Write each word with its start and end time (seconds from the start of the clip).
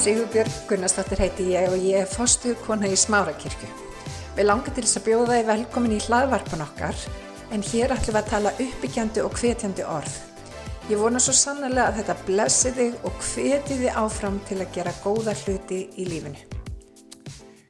Sigurbjörg 0.00 0.52
Gunnarsdóttir 0.64 1.20
heiti 1.20 1.44
ég 1.52 1.66
og 1.68 1.82
ég 1.84 1.98
er 2.00 2.06
fostu 2.08 2.54
kona 2.64 2.88
í 2.88 2.94
Smárakirkju. 2.96 3.66
Við 4.32 4.46
langar 4.46 4.72
til 4.72 4.84
þess 4.86 4.96
að 4.96 5.08
bjóða 5.10 5.34
þið 5.34 5.48
velkomin 5.50 5.92
í 5.92 5.98
hlaðvarpan 6.06 6.62
okkar 6.64 7.02
en 7.52 7.64
hér 7.68 7.92
ætlum 7.92 8.16
við 8.16 8.20
að 8.22 8.30
tala 8.30 8.52
uppbyggjandi 8.64 9.24
og 9.26 9.34
hvetjandi 9.36 9.84
orð. 9.84 10.14
Ég 10.88 11.02
vona 11.02 11.20
svo 11.20 11.34
sannlega 11.36 11.90
að 11.90 11.98
þetta 11.98 12.16
blessi 12.30 12.72
þig 12.78 13.04
og 13.10 13.18
hveti 13.26 13.76
þið 13.82 13.98
áfram 14.00 14.38
til 14.48 14.58
að 14.62 14.72
gera 14.78 14.94
góða 15.02 15.34
hluti 15.42 15.82
í 15.92 16.06
lífinu. 16.08 16.46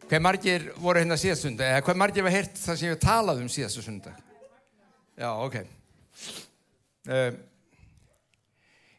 Hver 0.06 0.22
margir 0.22 0.68
voru 0.78 1.02
hérna 1.02 1.18
síðast 1.18 1.48
sundag? 1.48 1.72
Eða 1.74 1.82
hver 1.88 2.00
margir 2.04 2.28
var 2.28 2.36
heyrt 2.36 2.62
það 2.62 2.78
sem 2.78 2.92
ég 2.92 3.02
talaði 3.02 3.42
um 3.42 3.50
síðastu 3.50 3.82
sundag? 3.82 4.22
Já, 5.18 5.32
ok. 5.34 5.58
Uh, 7.10 7.34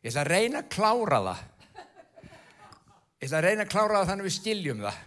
ég 0.04 0.12
ætla 0.12 0.28
að 0.28 0.34
reyna 0.36 0.66
að 0.66 0.70
klára 0.76 1.24
það. 1.30 1.48
Ég 3.22 3.28
ætla 3.28 3.38
að 3.38 3.46
reyna 3.46 3.66
að 3.68 3.70
klára 3.70 4.00
það 4.00 4.08
þannig 4.10 4.26
við 4.26 4.34
skiljum 4.34 4.80
það. 4.82 5.02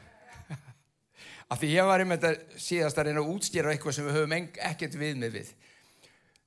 Af 1.50 1.58
því 1.58 1.70
ég 1.72 1.88
var 1.88 2.02
einmitt 2.04 2.26
að 2.28 2.36
síðast 2.62 3.00
að 3.00 3.08
reyna 3.08 3.24
að 3.24 3.32
útstýra 3.32 3.72
eitthvað 3.72 3.96
sem 3.96 4.06
við 4.06 4.18
höfum 4.20 4.36
ekkert 4.38 4.98
við 5.00 5.16
með 5.18 5.34
við. 5.40 5.50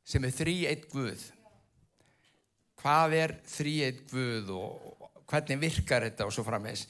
Sem 0.08 0.23
er 0.23 0.38
þrý 0.38 0.55
eitt 0.72 0.88
guð. 0.94 1.25
Hvað 2.80 3.17
er 3.17 3.35
þrý 3.52 3.75
eitt 3.89 3.99
guð 4.13 4.55
og 4.55 5.11
hvernig 5.27 5.59
virkar 5.66 6.08
þetta 6.08 6.30
og 6.30 6.34
svo 6.38 6.48
frammeins. 6.48 6.88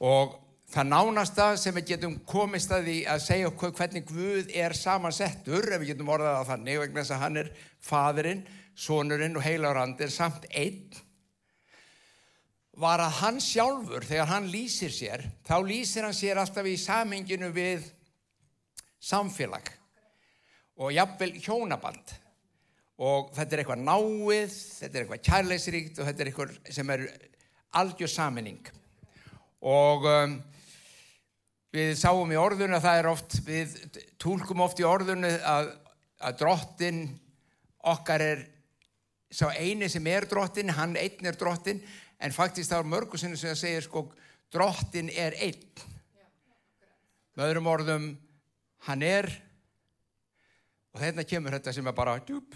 Og 0.00 0.38
það 0.72 0.90
nánasta 0.94 1.52
sem 1.60 1.76
við 1.76 1.90
getum 1.92 2.18
komist 2.24 2.72
að 2.72 2.88
því 2.88 2.98
að 3.12 3.24
segja 3.28 3.50
okkur 3.52 3.74
hvernig 3.76 4.08
Guð 4.08 4.54
er 4.56 4.74
samansettur, 4.78 5.68
ef 5.68 5.82
við 5.82 5.92
getum 5.92 6.12
orðað 6.16 6.40
að 6.40 6.52
þannig, 6.54 6.80
vegna 6.80 7.02
þess 7.02 7.14
að 7.18 7.24
hann 7.26 7.42
er 7.42 7.50
fadurinn, 7.84 8.46
sonurinn 8.74 9.36
og 9.36 9.44
heilarandir 9.44 10.12
samt 10.16 10.48
einn, 10.48 11.03
var 12.80 13.02
að 13.04 13.18
hann 13.20 13.40
sjálfur, 13.42 14.06
þegar 14.06 14.30
hann 14.32 14.50
lýsir 14.50 14.92
sér, 14.92 15.22
þá 15.46 15.56
lýsir 15.62 16.06
hann 16.06 16.16
sér 16.16 16.40
alltaf 16.42 16.66
í 16.66 16.74
samhenginu 16.80 17.52
við 17.54 17.86
samfélag 19.04 19.70
og 20.80 20.90
jafnvel 20.94 21.34
hjónaband. 21.38 22.16
Og 23.04 23.30
þetta 23.34 23.54
er 23.54 23.60
eitthvað 23.62 23.84
náið, 23.84 24.56
þetta 24.78 24.98
er 24.98 25.04
eitthvað 25.04 25.22
kærleisríkt 25.26 25.98
og 25.98 26.08
þetta 26.08 26.22
er 26.22 26.30
eitthvað 26.30 26.74
sem 26.76 26.92
er 26.94 27.06
algjör 27.74 28.10
saminning 28.10 28.74
og 29.64 30.04
um, 30.06 30.34
við 31.74 31.94
sáum 31.98 32.32
í 32.32 32.38
orðunu 32.38 32.76
að 32.76 32.86
það 32.86 32.98
er 33.00 33.10
oft, 33.10 33.36
við 33.46 33.76
tólkum 34.20 34.62
oft 34.64 34.80
í 34.82 34.86
orðunu 34.86 35.30
að, 35.48 35.70
að 36.20 36.40
drottin 36.42 37.00
okkar 37.94 38.24
er 38.24 38.44
sá 39.34 39.48
eini 39.56 39.88
sem 39.90 40.04
er 40.06 40.28
drottin, 40.30 40.70
hann 40.76 40.94
einn 41.00 41.26
er 41.26 41.38
drottin, 41.38 41.80
en 42.18 42.34
faktist 42.34 42.72
það 42.72 42.84
er 42.84 42.90
mörgusinu 42.92 43.38
sem 43.38 43.52
það 43.52 43.60
segir 43.60 43.86
sko, 43.86 44.04
drottin 44.52 45.10
er 45.10 45.36
einn. 45.42 45.84
Með 47.34 47.48
öðrum 47.48 47.70
orðum, 47.70 48.10
hann 48.86 49.02
er, 49.06 49.30
og 50.94 51.02
þetta 51.02 51.26
kemur 51.26 51.56
þetta 51.56 51.74
sem 51.74 51.90
er 51.90 51.96
bara 51.96 52.20
djúb, 52.22 52.54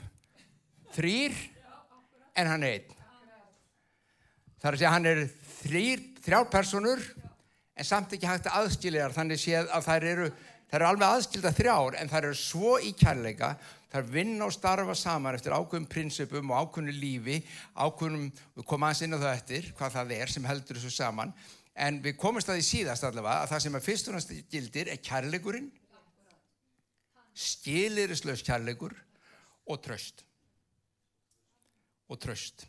þrýr, 0.95 1.35
en 2.39 2.53
hann 2.53 2.67
er 2.67 2.77
einn. 2.77 2.95
Það 4.59 4.69
er 4.69 4.77
að 4.77 4.79
segja, 4.83 4.93
hann 4.95 5.09
er 5.11 5.25
þrýr, 5.63 6.05
þrjár 6.27 6.47
personur, 6.53 7.03
en 7.79 7.87
samt 7.87 8.15
ekki 8.15 8.27
hægt 8.27 8.47
að 8.51 8.63
aðskilja 8.63 9.07
þar 9.07 9.17
þannig 9.17 9.43
séð 9.43 9.69
að 9.75 9.85
þær 9.87 10.07
eru, 10.13 10.31
þær 10.69 10.79
eru 10.81 10.89
alveg 10.89 11.09
aðskilda 11.09 11.53
þrjár 11.55 11.99
en 11.99 12.11
þær 12.11 12.25
eru 12.25 12.39
svo 12.39 12.73
í 12.83 12.91
kærleika 12.99 13.53
þær 13.93 14.09
vinna 14.13 14.47
og 14.49 14.53
starfa 14.53 14.95
saman 14.99 15.37
eftir 15.39 15.55
ákveðum 15.57 15.89
prinsipum 15.89 16.53
og 16.53 16.69
ákveðnu 16.69 16.95
lífi 16.97 17.39
ákveðnum, 17.73 18.29
við 18.57 18.69
komum 18.69 18.89
aðeins 18.89 19.05
inn 19.07 19.17
á 19.17 19.23
það 19.23 19.35
eftir 19.35 19.69
hvað 19.79 19.97
það 19.97 20.15
er 20.19 20.33
sem 20.35 20.49
heldur 20.49 20.81
þessu 20.81 20.95
saman. 20.95 21.35
En 21.79 22.01
við 22.05 22.17
komumst 22.19 22.51
að 22.51 22.59
því 22.59 22.67
síðast 22.69 23.07
allavega 23.07 23.45
að 23.45 23.53
það 23.53 23.65
sem 23.65 23.79
er 23.79 23.85
fyrst 23.85 24.09
og 24.09 24.17
næst 24.17 24.33
gildir 24.51 24.91
er 24.93 25.03
kærleikurinn 25.03 25.69
skilirislaus 27.39 28.43
kærleikur 28.43 28.97
og 29.71 29.79
tröst 29.85 30.25
og 32.11 32.19
tröst 32.19 32.67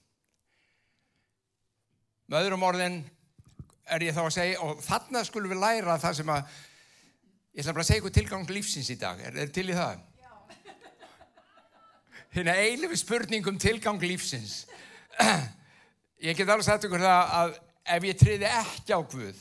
með 2.29 2.45
öðrum 2.45 2.65
orðin 2.67 2.99
er 3.89 4.05
ég 4.05 4.13
þá 4.13 4.21
að 4.27 4.35
segja 4.35 4.65
og 4.65 4.83
þarna 4.85 5.23
skulum 5.25 5.49
við 5.55 5.63
læra 5.63 5.97
það 6.01 6.19
sem 6.19 6.31
að 6.35 6.59
ég 7.57 7.63
ætla 7.63 7.73
bara 7.73 7.85
að 7.85 7.89
segja 7.89 8.03
ykkur 8.03 8.15
tilgang 8.19 8.51
lífsins 8.53 8.91
í 8.93 8.97
dag. 9.01 9.21
Er 9.25 9.33
þið 9.39 9.53
til 9.55 9.65
í 9.71 9.77
það? 9.77 10.03
Hérna 12.35 12.55
eiginlega 12.61 12.97
spurning 12.99 13.47
um 13.49 13.57
tilgang 13.59 14.01
lífsins. 14.01 14.65
Ég 16.19 16.35
get 16.35 16.49
alveg 16.49 16.67
sagt 16.67 16.85
ykkur 16.87 17.01
það 17.01 17.35
að 17.39 17.53
ef 17.95 18.05
ég 18.05 18.17
triði 18.19 18.47
ekki 18.49 18.93
á 18.93 19.01
Guð 19.01 19.37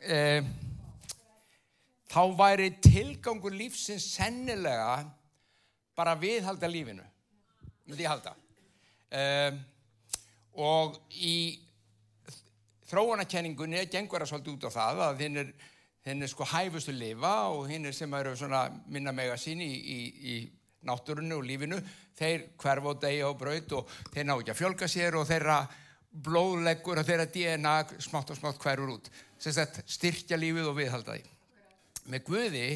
eh, 0.00 0.40
þá 2.10 2.22
væri 2.38 2.70
tilgangur 2.82 3.54
lífsins 3.54 4.06
sennilega 4.16 5.04
bara 5.96 6.16
viðhalda 6.18 6.70
lífinu 6.70 7.04
með 7.86 8.00
því 8.00 8.08
halda. 8.08 8.34
Eh, 9.12 9.58
og 10.56 10.96
í 11.12 11.36
þróunakenningunni 12.90 13.84
gengur 13.90 14.22
það 14.22 14.32
svolítið 14.32 14.56
út 14.56 14.68
á 14.68 14.76
það 14.78 15.02
að 15.06 15.24
hinn 15.24 15.40
er, 15.42 15.52
hinn 16.06 16.22
er 16.22 16.30
sko 16.30 16.46
hæfustu 16.46 16.94
lifa 16.94 17.34
og 17.50 17.66
hinn 17.70 17.88
er 17.88 17.94
sem 17.94 18.12
eru 18.14 18.36
svona 18.38 18.66
minna 18.92 19.12
mega 19.12 19.34
sín 19.40 19.62
í, 19.64 19.72
í, 19.74 19.98
í 20.32 20.36
náttúrunni 20.86 21.34
og 21.34 21.46
lífinu, 21.46 21.80
þeir 22.16 22.50
hverf 22.62 22.92
og 22.92 23.00
degi 23.02 23.24
og 23.26 23.38
braut 23.40 23.72
og 23.74 23.90
þeir 24.14 24.28
ná 24.28 24.36
ekki 24.36 24.52
að 24.54 24.60
fjölga 24.60 24.88
sér 24.90 25.18
og 25.18 25.26
þeirra 25.26 25.56
blóðleggur 26.26 27.00
og 27.02 27.08
þeirra 27.08 27.26
DNA 27.32 27.74
smátt 28.06 28.30
og 28.32 28.38
smátt 28.38 28.60
hverfur 28.62 28.94
út. 28.94 29.10
Sérstætt 29.42 29.82
styrkja 29.90 30.38
lífið 30.38 30.70
og 30.70 30.78
viðhalda 30.78 31.16
því. 31.16 31.26
Með 32.12 32.24
Guði 32.28 32.68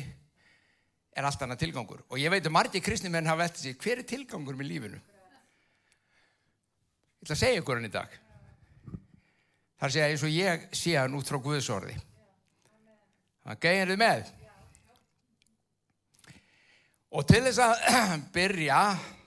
er 1.15 1.27
allt 1.27 1.47
annað 1.47 1.63
tilgangur 1.63 2.03
og 2.09 2.19
ég 2.19 2.33
veit 2.33 2.45
að 2.45 2.57
margi 2.57 2.83
kristni 2.83 3.13
menn 3.13 3.31
hafa 3.31 3.47
eftir 3.47 3.69
sig 3.69 3.79
hver 3.79 4.03
er 4.03 4.11
tilgangur 4.11 4.59
með 4.59 4.73
lífinu? 4.73 5.01
Ég 7.21 7.29
ætla 7.29 7.37
að 7.37 7.43
segja 7.45 7.63
ykkur 7.63 7.79
hann 7.79 7.89
í 7.89 7.95
dag. 7.95 8.21
Það 8.91 9.87
er 9.87 9.89
að 9.89 9.95
segja 9.95 10.13
eins 10.13 10.25
og 10.27 10.35
ég 10.35 10.71
sé 10.77 10.97
hann 10.99 11.17
út 11.17 11.31
frá 11.31 11.39
Guðsorði. 11.41 11.95
Það 13.47 13.61
gæðir 13.65 13.93
þið 13.93 14.01
með. 14.03 14.31
Og 17.11 17.27
til 17.27 17.43
þess 17.47 17.63
að 17.65 17.75
byrja, 18.37 18.81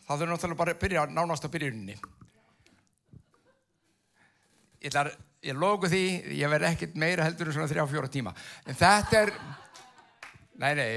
þá 0.06 0.12
þurfum 0.14 0.24
við 0.26 0.34
náttúrulega 0.34 0.62
bara 0.62 0.76
að 0.76 0.84
byrja 0.84 1.08
nánast 1.12 1.48
á 1.48 1.54
byrjunni. 1.54 1.98
Ég, 4.84 4.88
ætlar, 4.92 5.12
ég 5.44 5.60
loku 5.60 5.90
því, 5.92 6.06
ég 6.38 6.52
verð 6.52 6.70
ekkert 6.70 6.96
meira 7.00 7.28
heldur 7.28 7.50
en 7.50 7.58
svona 7.58 7.72
þrjá 7.72 7.86
fjóra 7.92 8.12
tíma. 8.12 8.34
En 8.68 8.80
þetta 8.80 9.22
er, 9.26 9.34
nei 10.64 10.72
nei, 10.80 10.88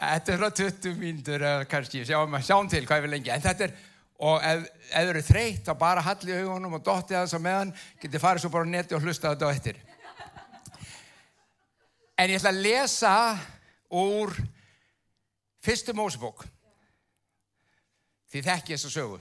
þetta 0.00 0.34
er 0.34 0.42
svona 0.42 0.58
20 0.62 0.98
mínútur 0.98 1.46
kannski, 1.70 2.04
sjáum, 2.08 2.38
sjáum 2.42 2.70
til 2.70 2.84
hvað 2.86 3.02
ég 3.02 3.08
vil 3.08 3.16
lengi. 3.18 3.34
En 3.34 3.44
þetta 3.44 3.68
er 3.68 3.80
og 4.22 4.44
ef 4.46 4.66
þau 4.92 5.08
eru 5.08 5.22
þreytt 5.26 5.70
að 5.70 5.80
bara 5.80 6.04
halli 6.06 6.36
augunum 6.36 6.76
og 6.78 6.84
dotti 6.86 7.16
aðeins 7.16 7.34
á 7.34 7.40
meðan 7.42 7.72
getur 8.02 8.22
farið 8.22 8.44
svo 8.44 8.52
bara 8.54 8.68
á 8.70 8.72
neti 8.74 8.94
og 8.94 9.02
hlusta 9.02 9.32
þetta 9.32 9.48
á 9.50 9.54
eftir 9.54 9.80
en 12.22 12.30
ég 12.30 12.38
ætla 12.38 12.52
að 12.52 12.62
lesa 12.62 13.12
úr 13.98 14.30
fyrstu 15.62 15.94
mósebók. 15.96 16.44
Því 18.30 18.42
þekk 18.46 18.70
ég 18.70 18.78
þess 18.78 18.88
að 18.88 18.94
sögu. 18.94 19.20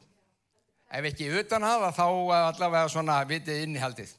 Ef 0.92 1.08
ekki 1.10 1.30
utan 1.40 1.66
hafa 1.66 1.90
þá 1.96 2.06
allavega 2.38 2.90
svona 2.92 3.20
vitið 3.28 3.64
innihaldið. 3.66 4.12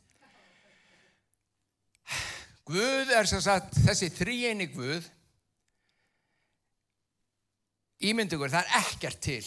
Guð 2.66 3.12
er 3.15 3.28
sem 3.28 3.42
sagt 3.44 3.76
þessi 3.84 4.09
þrýjeni 4.15 4.69
Guð 4.72 5.06
ímyndugur 8.03 8.51
það 8.51 8.66
er 8.66 8.80
ekkert 8.80 9.21
til. 9.22 9.45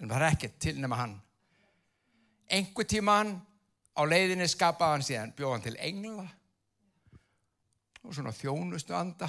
Það 0.00 0.16
er 0.20 0.26
ekkert 0.30 0.56
til 0.60 0.78
nema 0.80 1.00
hann. 1.02 1.18
Einhver 2.48 2.88
tíman 2.88 3.34
á 3.92 4.02
leiðinni 4.08 4.48
skapaði 4.48 4.96
hann 4.96 5.06
síðan 5.06 5.36
bjóð 5.36 5.54
hann 5.54 5.66
til 5.68 5.76
engla 5.84 6.26
og 8.04 8.14
svona 8.14 8.34
þjónustu 8.36 8.94
anda 8.96 9.28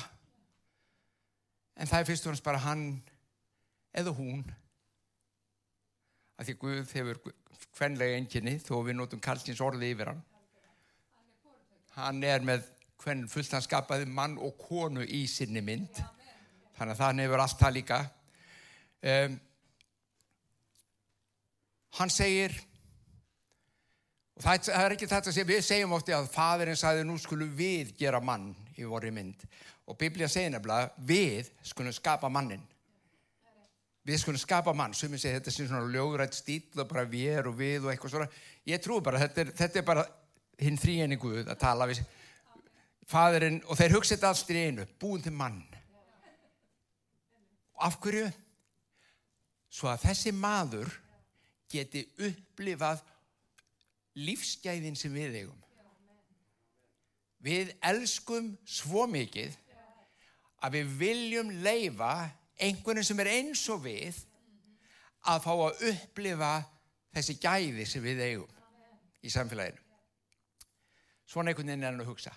en 1.75 1.89
það 1.89 1.99
er 1.99 2.07
fyrst 2.07 2.27
og 2.27 2.33
hans 2.33 2.43
bara 2.43 2.61
hann 2.63 2.85
eða 3.95 4.13
hún. 4.15 4.43
Að 6.35 6.49
því 6.49 6.55
Guð 6.61 6.93
hefur 6.97 7.19
hvenlega 7.77 8.19
enginni 8.19 8.57
þó 8.63 8.77
við 8.83 8.97
notum 8.99 9.23
kallsins 9.23 9.63
orði 9.63 9.91
yfir 9.93 10.11
hann. 10.11 10.21
Hann 11.95 12.23
er 12.27 12.43
með 12.43 12.67
hvern 13.03 13.25
fullt 13.31 13.55
hann 13.55 13.63
skapaði 13.63 14.07
mann 14.07 14.37
og 14.39 14.55
konu 14.59 15.03
í 15.03 15.25
sinni 15.31 15.63
mynd. 15.63 15.99
Þannig 16.75 16.95
að 16.95 17.01
það 17.01 17.21
hefur 17.23 17.43
allt 17.43 17.59
það 17.61 17.75
líka. 17.79 17.99
Um 19.05 19.41
hann 21.95 22.11
segir 22.11 22.51
og 24.35 24.43
það 24.43 24.69
er 24.75 24.95
ekki 24.95 25.07
þetta 25.07 25.31
segja 25.31 25.47
við 25.47 25.61
segjum 25.63 25.93
ofti 25.95 26.11
að 26.15 26.25
fadurinn 26.33 26.79
sagði 26.79 27.05
nú 27.07 27.15
skulum 27.21 27.53
við 27.55 27.93
gera 27.99 28.19
mann 28.19 28.49
í 28.79 28.87
voru 28.87 29.11
mynd. 29.15 29.45
Og 29.89 29.97
Biblía 29.99 30.29
segir 30.31 30.53
nefnilega 30.53 30.91
við 31.07 31.51
skulum 31.63 31.93
skapa 31.95 32.29
mannin 32.29 32.63
við 34.05 34.21
skulum 34.21 34.41
skapa 34.41 34.73
mann, 34.77 34.93
sem 34.93 35.13
ég 35.15 35.21
segi 35.21 35.39
þetta 35.39 35.51
er 35.51 35.69
svona 35.71 35.93
ljóðrætt 35.93 36.37
stíl 36.37 36.61
og 36.77 36.89
bara 36.89 37.07
við 37.09 37.49
og 37.49 37.55
við 37.57 37.87
og 37.87 37.91
eitthvað 37.91 38.13
svona, 38.13 38.27
ég 38.69 38.83
trú 38.83 38.99
bara 39.03 39.21
þetta 39.23 39.41
er, 39.41 39.53
þetta 39.57 39.81
er 39.81 39.87
bara 39.87 40.03
hinn 40.61 40.77
þrýjeni 40.79 41.17
Guð 41.21 41.49
að 41.49 41.61
tala 41.63 41.87
við 41.89 42.03
fadurinn 43.09 43.57
og 43.65 43.79
þeir 43.79 43.95
hugsa 43.97 44.13
þetta 44.13 44.29
alls 44.29 44.43
í 44.49 44.61
einu, 44.61 44.85
búin 45.01 45.25
til 45.25 45.33
mann. 45.33 45.63
Og 47.75 47.87
af 47.89 47.97
hverju? 48.03 48.29
Svo 49.73 49.89
að 49.91 50.05
þessi 50.05 50.31
maður 50.37 50.93
geti 51.71 52.05
upplifað 52.29 53.01
lífsgæðin 54.21 54.95
sem 54.95 55.11
við 55.11 55.41
eigum 55.41 55.61
við 57.43 57.73
elskum 57.83 58.53
svo 58.65 59.05
mikið 59.09 59.55
að 60.65 60.79
við 60.79 60.93
viljum 60.99 61.51
leifa 61.65 62.13
einhvern 62.61 63.03
sem 63.05 63.19
er 63.21 63.31
eins 63.35 63.63
og 63.69 63.83
við 63.85 64.17
að 65.25 65.41
fá 65.43 65.51
að 65.53 65.83
upplifa 65.91 66.53
þessi 67.15 67.37
gæði 67.41 67.85
sem 67.89 68.03
við 68.03 68.23
eigum 68.25 68.55
í 69.25 69.31
samfélaginu. 69.33 69.81
Svona 71.25 71.51
einhvern 71.51 71.71
veginn 71.71 71.85
er 71.85 71.91
hann 71.91 72.03
að 72.03 72.11
hugsa. 72.11 72.33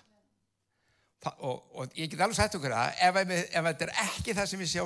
Og, 1.43 1.57
og 1.75 1.97
ég 1.99 2.09
get 2.09 2.21
alveg 2.23 2.37
sagt 2.37 2.55
okkur 2.55 2.73
að 2.73 3.01
ef, 3.05 3.17
ef, 3.21 3.31
ef 3.51 3.65
þetta 3.69 3.87
er 3.87 3.95
ekki 4.05 4.35
það 4.37 4.51
sem 4.51 4.61
við 4.61 4.71
sjá 4.71 4.83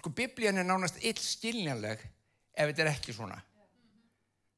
sko 0.00 0.12
biblían 0.14 0.58
er 0.58 0.66
nánast 0.66 0.98
ill 1.02 1.18
skiljanleg 1.18 2.02
ef 2.02 2.70
þetta 2.70 2.84
er 2.84 2.92
ekki 2.92 3.14
svona. 3.14 3.38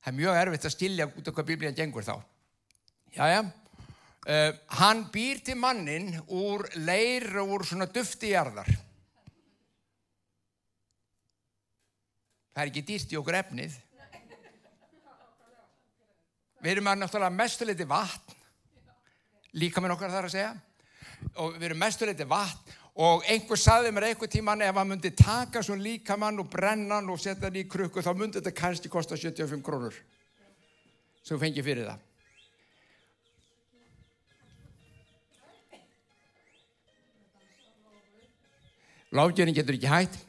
Það 0.02 0.12
er 0.12 0.18
mjög 0.18 0.38
erfitt 0.40 0.68
að 0.68 0.74
skilja 0.74 1.08
út 1.08 1.28
hvað 1.28 1.50
biblían 1.52 1.76
gengur 1.76 2.06
þá. 2.06 2.16
Jájá 3.12 3.42
uh, 4.28 4.50
hann 4.78 5.06
býr 5.12 5.42
til 5.44 5.58
mannin 5.58 6.12
úr 6.28 6.66
leir 6.86 7.26
og 7.42 7.56
úr 7.56 7.64
svona 7.66 7.88
dufti 7.90 8.32
jarðar. 8.32 8.68
Það 12.52 12.62
er 12.62 12.70
ekki 12.70 12.84
dýrt 12.84 13.14
í 13.14 13.18
okkur 13.18 13.38
efnið. 13.38 13.78
Við 16.62 16.74
erum 16.74 16.92
að 16.92 17.00
náttúrulega 17.00 17.34
mestuleiti 17.34 17.88
vatn 17.88 18.38
líka 19.58 19.82
með 19.82 19.96
okkar 19.96 20.12
þar 20.12 20.28
að 20.28 20.34
segja. 20.36 20.52
Og 21.40 21.56
við 21.56 21.66
erum 21.70 21.82
mestuleiti 21.82 22.28
vatn. 22.28 22.78
Og 23.02 23.24
einhver 23.32 23.56
saði 23.56 23.88
mér 23.88 24.10
einhver 24.10 24.28
tíman 24.28 24.62
ef 24.62 24.76
hann 24.76 24.90
myndi 24.90 25.14
taka 25.16 25.62
svo 25.64 25.78
líka 25.80 26.18
mann 26.20 26.42
og 26.42 26.50
brenna 26.52 26.98
hann 26.98 27.08
og 27.08 27.20
setja 27.20 27.48
hann 27.48 27.56
í 27.56 27.64
krukku 27.64 28.04
þá 28.04 28.12
myndi 28.12 28.36
þetta 28.36 28.52
kannski 28.52 28.92
kosta 28.92 29.16
75 29.16 29.64
krónur. 29.64 29.96
Sem 31.24 31.40
fengi 31.40 31.64
fyrir 31.64 31.88
það 31.88 32.11
Láfgjörning 39.12 39.56
getur 39.56 39.76
ekki 39.76 39.90
hægt 39.90 40.20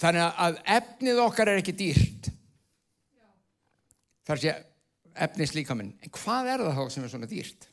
þannig 0.00 0.40
að 0.44 0.58
efnið 0.76 1.18
okkar 1.20 1.50
er 1.52 1.60
ekki 1.60 1.74
dýrt. 1.76 2.30
Þar 4.24 4.40
sé 4.40 4.54
efnis 5.26 5.52
líka 5.56 5.76
minn 5.76 5.92
en 6.00 6.14
hvað 6.14 6.52
er 6.54 6.64
það 6.64 6.78
þá 6.78 6.94
sem 6.94 7.04
er 7.06 7.12
svona 7.12 7.30
dýrt? 7.30 7.66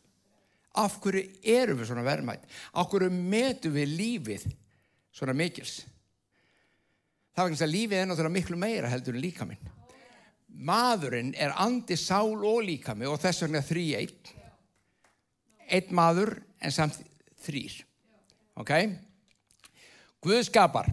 Af 0.78 1.00
hverju 1.02 1.24
erum 1.58 1.80
við 1.80 1.90
svona 1.92 2.06
verðmætt 2.06 2.44
af 2.78 2.92
hverju 2.92 3.12
metum 3.14 3.76
við 3.78 3.96
lífið 4.02 4.48
svona 5.16 5.36
mikils? 5.38 5.80
Það 7.34 7.44
var 7.44 7.54
ekki 7.54 7.66
að 7.68 7.76
lífið 7.76 8.00
er 8.02 8.08
náttúrulega 8.10 8.38
miklu 8.40 8.60
meira 8.60 8.92
heldur 8.92 9.18
en 9.18 9.24
líka 9.24 9.48
minn 9.48 9.74
maðurinn 10.58 11.34
er 11.38 11.54
andi 11.62 11.98
sál 12.00 12.34
og 12.34 12.64
líka 12.66 12.96
minn 12.98 13.12
og 13.12 13.20
þess 13.22 13.46
vegna 13.46 13.62
þrý 13.66 13.86
einn. 14.00 14.32
Einn 15.68 15.94
maður 15.96 16.38
en 16.64 16.74
samt 16.74 16.98
þrýr 17.44 17.82
ok 18.58 18.72
Guð 20.24 20.44
skapar. 20.48 20.90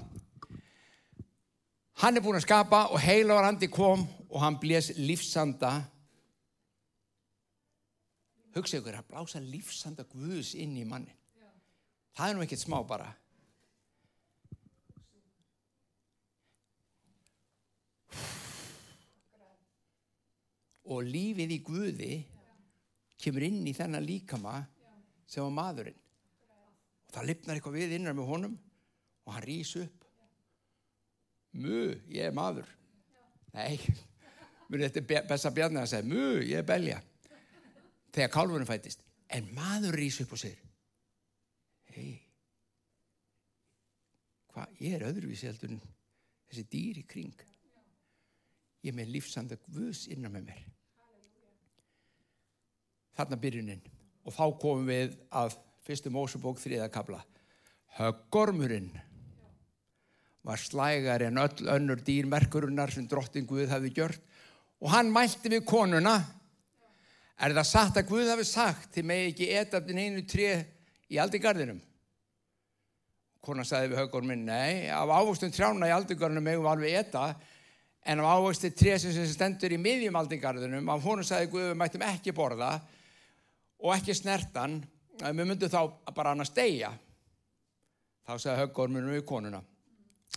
Hann 2.03 2.17
er 2.17 2.25
búin 2.25 2.39
að 2.39 2.47
skapa 2.47 2.87
og 2.93 3.01
heilavar 3.01 3.49
andi 3.49 3.71
kom 3.73 4.05
og 4.29 4.39
hann 4.43 4.61
blés 4.61 4.93
lífsanda. 4.99 5.77
Hugsa 8.55 8.79
ykkur 8.79 9.01
að 9.01 9.11
blása 9.11 9.43
lífsanda 9.43 10.07
Guðs 10.11 10.55
inn 10.59 10.77
í 10.79 10.87
manni 10.87 11.15
það 12.15 12.31
er 12.31 12.37
nú 12.37 12.45
ekkert 12.45 12.63
smá 12.63 12.79
bara. 12.87 13.11
Og 20.85 21.01
lífið 21.09 21.55
í 21.57 21.61
Guði 21.65 22.15
kemur 23.25 23.47
inn 23.47 23.63
í 23.67 23.73
þennan 23.75 24.05
líkama 24.05 24.59
sem 25.27 25.43
var 25.43 25.55
maðurinn. 25.57 26.01
Og 27.09 27.15
það 27.17 27.29
lifnar 27.31 27.59
eitthvað 27.59 27.79
við 27.81 27.97
innan 27.99 28.19
með 28.19 28.31
honum 28.31 28.59
og 29.25 29.37
hann 29.37 29.47
rýs 29.47 29.75
upp. 29.81 30.05
Mu, 31.55 31.95
ég 32.11 32.29
er 32.29 32.35
maður. 32.35 32.69
Nei, 33.55 33.79
mér 34.69 34.87
er 34.87 34.93
þetta 34.93 35.25
besta 35.31 35.53
bjarni 35.55 35.81
að 35.83 35.91
segja 35.93 36.09
mu, 36.11 36.29
ég 36.43 36.61
er 36.61 36.69
belja. 36.69 37.01
Þegar 38.15 38.33
kálfunum 38.35 38.69
fættist 38.69 39.03
en 39.35 39.49
maður 39.57 39.97
rýs 39.99 40.21
upp 40.23 40.35
og 40.37 40.39
segir 40.39 40.61
hei 41.95 42.13
hvað, 44.55 44.71
ég 44.83 44.95
er 44.95 45.07
öðruvísi 45.09 45.49
heldur 45.49 45.73
en 45.75 45.83
þessi 46.51 46.65
dýr 46.71 47.01
í 47.01 47.05
kring. 47.11 47.45
Ég 48.85 48.93
er 48.93 48.99
með 48.99 49.15
lífsanda 49.17 49.59
guðs 49.65 50.05
innan 50.13 50.35
með 50.35 50.51
mér. 50.51 50.65
Þarna 53.15 53.39
byrjunin. 53.43 53.83
Og 54.25 54.35
þá 54.35 54.45
komum 54.61 54.87
við 54.89 55.17
að 55.35 55.57
fyrstum 55.87 56.19
ósubók 56.21 56.61
þriðakabla 56.63 57.23
höggormurinn 57.99 58.91
var 60.45 60.61
slægar 60.61 61.25
en 61.25 61.41
öll 61.41 61.69
önnur 61.77 62.03
dýrmerkurinnar 62.05 62.93
sem 62.93 63.09
drottin 63.09 63.47
Guð 63.49 63.73
hafi 63.73 63.93
gjört 63.97 64.21
og 64.81 64.91
hann 64.93 65.13
mælti 65.13 65.53
við 65.53 65.65
konuna 65.69 66.19
Er 67.35 67.55
það 67.55 67.67
satt 67.67 67.99
að 67.99 68.11
Guð 68.13 68.31
hafi 68.31 68.47
sagt 68.47 68.93
þið 68.95 69.07
megi 69.11 69.31
ekki 69.33 69.49
eta 69.59 69.81
af 69.81 69.89
den 69.89 69.99
einu 69.99 70.23
tré 70.29 70.53
í 71.11 71.19
aldingarðinum? 71.19 71.81
Konan 73.45 73.67
sagði 73.69 73.91
við 73.91 74.01
höggur 74.01 74.25
minn, 74.25 74.47
nei, 74.47 74.87
af 74.89 75.11
ávöxtum 75.11 75.51
trjána 75.53 75.91
í 75.91 75.95
aldingarðinum 75.97 76.47
megum 76.47 76.65
við 76.65 76.71
alveg 76.71 76.95
eta 77.03 77.25
en 78.07 78.23
af 78.23 78.39
ávöxtum 78.39 78.77
tré 78.79 78.95
sem 79.03 79.27
stendur 79.29 79.75
í 79.75 79.81
miðjum 79.81 80.17
aldingarðinum, 80.21 80.89
af 80.95 81.05
honum 81.05 81.27
sagði 81.27 81.51
Guð 81.53 81.69
við 81.73 81.79
mættum 81.83 82.07
ekki 82.07 82.37
borða 82.37 82.71
og 83.83 83.93
ekki 83.97 84.15
snertan, 84.17 84.79
við 85.19 85.43
myndum 85.43 85.73
þá 85.73 85.81
bara 86.15 86.33
hann 86.33 86.45
að 86.45 86.53
steia. 86.53 86.95
Þá 88.25 88.35
sagði 88.39 88.61
höggur 88.63 88.95
minn 88.95 89.11
við 89.11 89.27
konuna, 89.29 89.61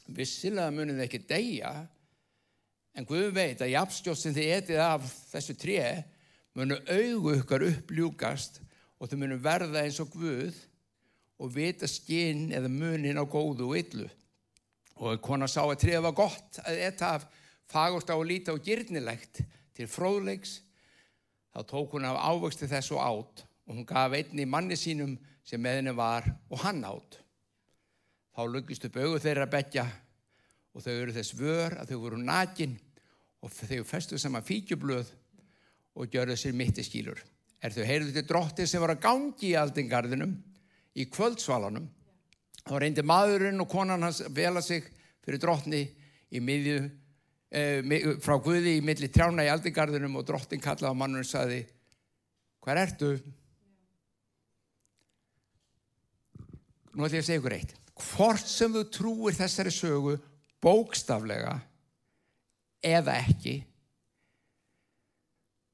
vissilega 0.07 0.71
munum 0.71 0.97
við 0.97 1.07
ekki 1.07 1.23
deia 1.27 1.71
en 2.97 3.05
Guð 3.05 3.29
veit 3.35 3.61
að 3.61 3.73
jafnstjótt 3.75 4.21
sem 4.21 4.35
þið 4.35 4.53
etið 4.57 4.81
af 4.81 5.09
þessu 5.31 5.55
tré 5.59 5.81
munu 6.57 6.77
augu 6.89 7.35
ykkar 7.37 7.67
uppljúkast 7.67 8.61
og 8.97 9.11
þau 9.11 9.19
munu 9.21 9.37
verða 9.41 9.83
eins 9.83 9.99
og 10.01 10.09
Guð 10.15 10.55
og 11.37 11.51
vita 11.53 11.85
skinn 11.89 12.47
eða 12.55 12.71
munin 12.71 13.21
á 13.21 13.25
góðu 13.29 13.69
og 13.69 13.77
yllu. 13.77 14.07
Og 14.97 15.21
kona 15.21 15.45
sá 15.45 15.61
að 15.61 15.83
trefa 15.83 16.09
gott 16.15 16.57
að 16.63 16.79
þetta 16.81 17.11
af 17.19 17.27
fagurt 17.69 18.09
á 18.09 18.15
að 18.17 18.29
líta 18.31 18.55
og 18.55 18.63
gyrnilegt 18.65 19.43
til 19.77 19.85
fróðleiks, 19.91 20.63
þá 21.53 21.59
tók 21.69 21.93
hún 21.93 22.07
af 22.09 22.17
ávöxti 22.17 22.69
þessu 22.69 22.97
átt 22.97 23.43
og 23.67 23.75
hún 23.75 23.85
gaf 23.85 24.15
einni 24.17 24.47
manni 24.49 24.77
sínum 24.79 25.13
sem 25.45 25.61
með 25.61 25.81
henni 25.81 25.93
var 25.93 26.25
og 26.49 26.63
hann 26.63 26.81
átt. 26.87 27.19
Þá 28.37 28.43
lukkist 28.53 28.83
upp 28.85 28.99
augu 29.01 29.17
þeirra 29.17 29.47
betja 29.49 29.87
og 30.77 30.83
þau 30.85 30.91
eru 30.93 31.13
þess 31.15 31.33
vör 31.39 31.73
að 31.81 31.89
þau 31.89 32.01
voru 32.03 32.17
nakin 32.21 32.75
og 33.41 33.49
þau 33.49 33.79
festu 33.89 34.19
saman 34.21 34.45
fíkjublöð 34.45 35.09
og 35.97 36.11
gjörðu 36.13 36.35
sér 36.37 36.53
mitt 36.53 36.77
í 36.77 36.85
skýlur. 36.85 37.17
Er 37.57 37.73
þau 37.73 37.87
heyrðu 37.89 38.13
til 38.13 38.23
dróttir 38.29 38.69
sem 38.69 38.83
var 38.83 38.93
að 38.93 39.01
gangi 39.07 39.47
í 39.49 39.55
aldingarðinum 39.57 40.35
í 41.01 41.07
kvöldsvalanum 41.09 41.87
þá 42.61 42.75
reyndi 42.83 43.05
maðurinn 43.09 43.63
og 43.63 43.71
konan 43.71 44.05
hans 44.05 44.21
vela 44.29 44.61
sig 44.61 44.85
fyrir 45.25 45.41
dróttni 45.41 45.81
í 46.29 46.43
miðju, 46.43 46.77
eh, 47.49 47.81
frá 48.21 48.37
Guði 48.37 48.77
í 48.77 48.85
milli 48.85 49.09
trjána 49.09 49.47
í 49.47 49.51
aldingarðinum 49.55 50.21
og 50.21 50.27
dróttin 50.29 50.61
kallaði 50.61 50.93
á 50.93 50.99
mannun 51.01 51.25
og 51.25 51.31
saði 51.31 51.63
hvað 52.61 52.83
ertu? 52.85 53.11
Nú 56.93 57.01
ætlum 57.01 57.17
ég 57.17 57.25
að 57.25 57.29
segja 57.31 57.41
ykkur 57.41 57.57
eitt. 57.57 57.77
Hvort 57.97 58.45
sem 58.49 58.73
þú 58.73 58.83
trúir 58.93 59.37
þessari 59.37 59.73
sögu 59.73 60.17
bókstaflega 60.63 61.55
eða 62.85 63.17
ekki 63.23 63.57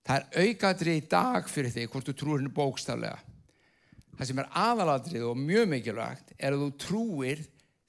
Það 0.04 0.18
er 0.18 0.48
aukaðrið 0.50 0.98
í 1.00 1.06
dag 1.12 1.46
fyrir 1.48 1.72
þig 1.72 1.92
hvort 1.92 2.10
þú 2.10 2.14
trúir 2.20 2.42
henni 2.42 2.52
bókstaflega. 2.54 3.20
Það 4.18 4.30
sem 4.30 4.40
er 4.44 4.50
aðaladrið 4.60 5.28
og 5.30 5.40
mjög 5.40 5.70
mikilvægt 5.72 6.34
er 6.36 6.56
að 6.56 6.66
þú 6.66 6.72
trúir 6.84 7.44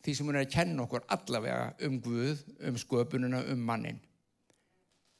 því 0.04 0.14
sem 0.14 0.28
hún 0.28 0.38
er 0.38 0.44
að 0.44 0.52
kenna 0.54 0.84
okkur 0.84 1.06
allavega 1.16 1.88
um 1.88 1.96
Guð, 2.04 2.44
um 2.68 2.78
sköpununa, 2.78 3.40
um 3.50 3.64
mannin. 3.66 3.98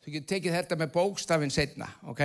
Þú 0.04 0.14
getur 0.14 0.30
tekið 0.34 0.56
þetta 0.58 0.78
með 0.78 0.92
bókstafin 0.94 1.52
setna, 1.52 1.88
ok? 2.06 2.22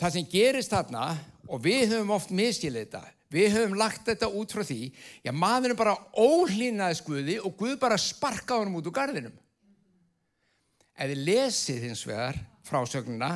Það 0.00 0.14
sem 0.16 0.28
gerist 0.32 0.74
þarna, 0.74 1.06
og 1.48 1.60
við 1.64 1.94
höfum 1.94 2.14
oft 2.16 2.32
miskilið 2.34 2.86
þetta, 2.86 3.04
Við 3.34 3.50
höfum 3.56 3.74
lagt 3.78 4.06
þetta 4.06 4.28
út 4.30 4.52
frá 4.54 4.62
því, 4.66 4.92
já 5.24 5.32
maðurinn 5.34 5.78
bara 5.78 5.96
ólínaði 6.14 7.00
skuði 7.00 7.40
og 7.42 7.56
Guð 7.58 7.78
bara 7.82 7.98
sparkaði 7.98 8.62
honum 8.62 8.78
út 8.78 8.88
úr 8.90 8.94
gardinum. 8.94 9.34
Ef 10.94 11.10
þið 11.10 11.22
lesið 11.26 11.86
hins 11.88 12.04
vegar 12.06 12.36
frásögnuna, 12.64 13.30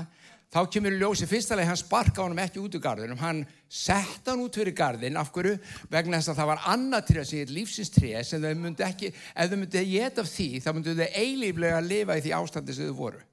þá 0.55 0.61
kemur 0.71 0.95
ljósi 0.95 1.27
fyrstulega 1.29 1.73
hann 1.73 1.81
sparkaði 1.81 2.29
honum 2.29 2.43
ekki 2.45 2.61
út 2.63 2.77
úr 2.79 2.85
gardinum, 2.85 3.19
hann 3.19 3.41
sett 3.67 4.29
hann 4.31 4.45
út 4.45 4.55
fyrir 4.61 4.77
gardin, 4.79 5.19
af 5.19 5.33
hverju? 5.35 5.57
Vegna 5.91 6.21
þess 6.21 6.31
að 6.31 6.39
það 6.43 6.51
var 6.53 6.63
annað 6.75 7.09
tré 7.09 7.25
sem 7.27 7.43
er 7.43 7.55
lífsinstré 7.57 8.13
sem 8.29 8.45
þau 8.45 8.53
myndi 8.61 8.87
ekki, 8.87 9.11
ef 9.11 9.51
þau 9.51 9.57
myndi 9.57 9.83
geta 9.97 10.23
af 10.23 10.31
því, 10.31 10.47
þá 10.63 10.69
myndi 10.77 10.95
þau 11.01 11.09
eilíflega 11.25 11.81
að 11.81 11.91
lifa 11.91 12.21
í 12.21 12.23
því 12.23 12.37
ástandi 12.39 12.77
sem 12.77 12.93
þau 12.93 13.01
voru. 13.01 13.25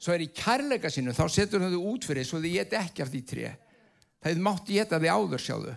Svo 0.00 0.14
er 0.14 0.22
í 0.22 0.30
kærleika 0.32 0.92
sinu, 0.92 1.16
þá 1.16 1.26
setur 1.34 1.66
þau 1.66 1.82
út 1.90 2.06
fyrir 2.06 2.24
svo 2.28 2.38
þau 2.38 2.48
geta 2.54 2.84
ekki 2.84 3.02
af 3.02 3.10
því 3.10 3.24
tré 3.26 3.50
það 4.20 4.30
hefði 4.30 4.46
mátt 4.46 4.70
geta 4.70 5.00
því 5.00 5.12
áður 5.16 5.44
sjáðu. 5.44 5.76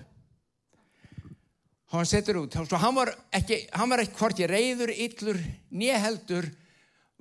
Og 1.94 2.00
hann 2.00 2.10
setur 2.10 2.40
út. 2.42 2.56
Svo 2.66 2.80
hann 2.82 2.96
var 2.98 3.14
ekki, 3.34 3.60
hann 3.74 3.92
var 3.92 4.02
ekki 4.02 4.18
hvort 4.18 4.40
ég 4.42 4.50
reyður, 4.50 4.94
yllur, 5.08 5.44
nýheldur 5.70 6.50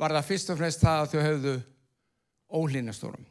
var 0.01 0.17
það 0.17 0.31
fyrst 0.31 0.55
og 0.55 0.63
fremst 0.63 0.83
það 0.83 1.03
að 1.03 1.13
þau 1.13 1.21
höfðu 1.27 1.59
ólínastórum 2.53 3.29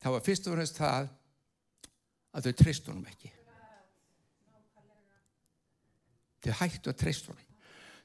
það 0.00 0.16
var 0.16 0.24
fyrst 0.24 0.48
og 0.48 0.56
fremst 0.56 0.80
það 0.80 1.10
að 2.30 2.46
þau 2.46 2.56
tristunum 2.62 3.06
ekki. 3.10 3.32
Þau 6.40 6.52
hættu 6.62 6.92
að 6.92 7.00
tristunum 7.02 7.46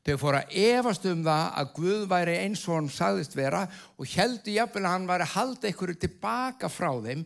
Þau 0.05 0.19
fóru 0.21 0.37
að 0.37 0.51
efast 0.61 1.05
um 1.09 1.23
það 1.25 1.45
að 1.59 1.69
Guð 1.79 2.03
væri 2.11 2.35
eins 2.43 2.61
og 2.67 2.75
hann 2.77 2.91
sagðist 2.93 3.33
vera 3.33 3.63
og 3.97 4.11
heldur 4.11 4.53
jafnvel 4.53 4.83
að 4.85 4.93
hann 4.93 5.07
væri 5.09 5.25
að 5.25 5.33
halda 5.33 5.69
einhverju 5.71 5.97
tilbaka 6.03 6.69
frá 6.69 6.91
þeim, 7.01 7.23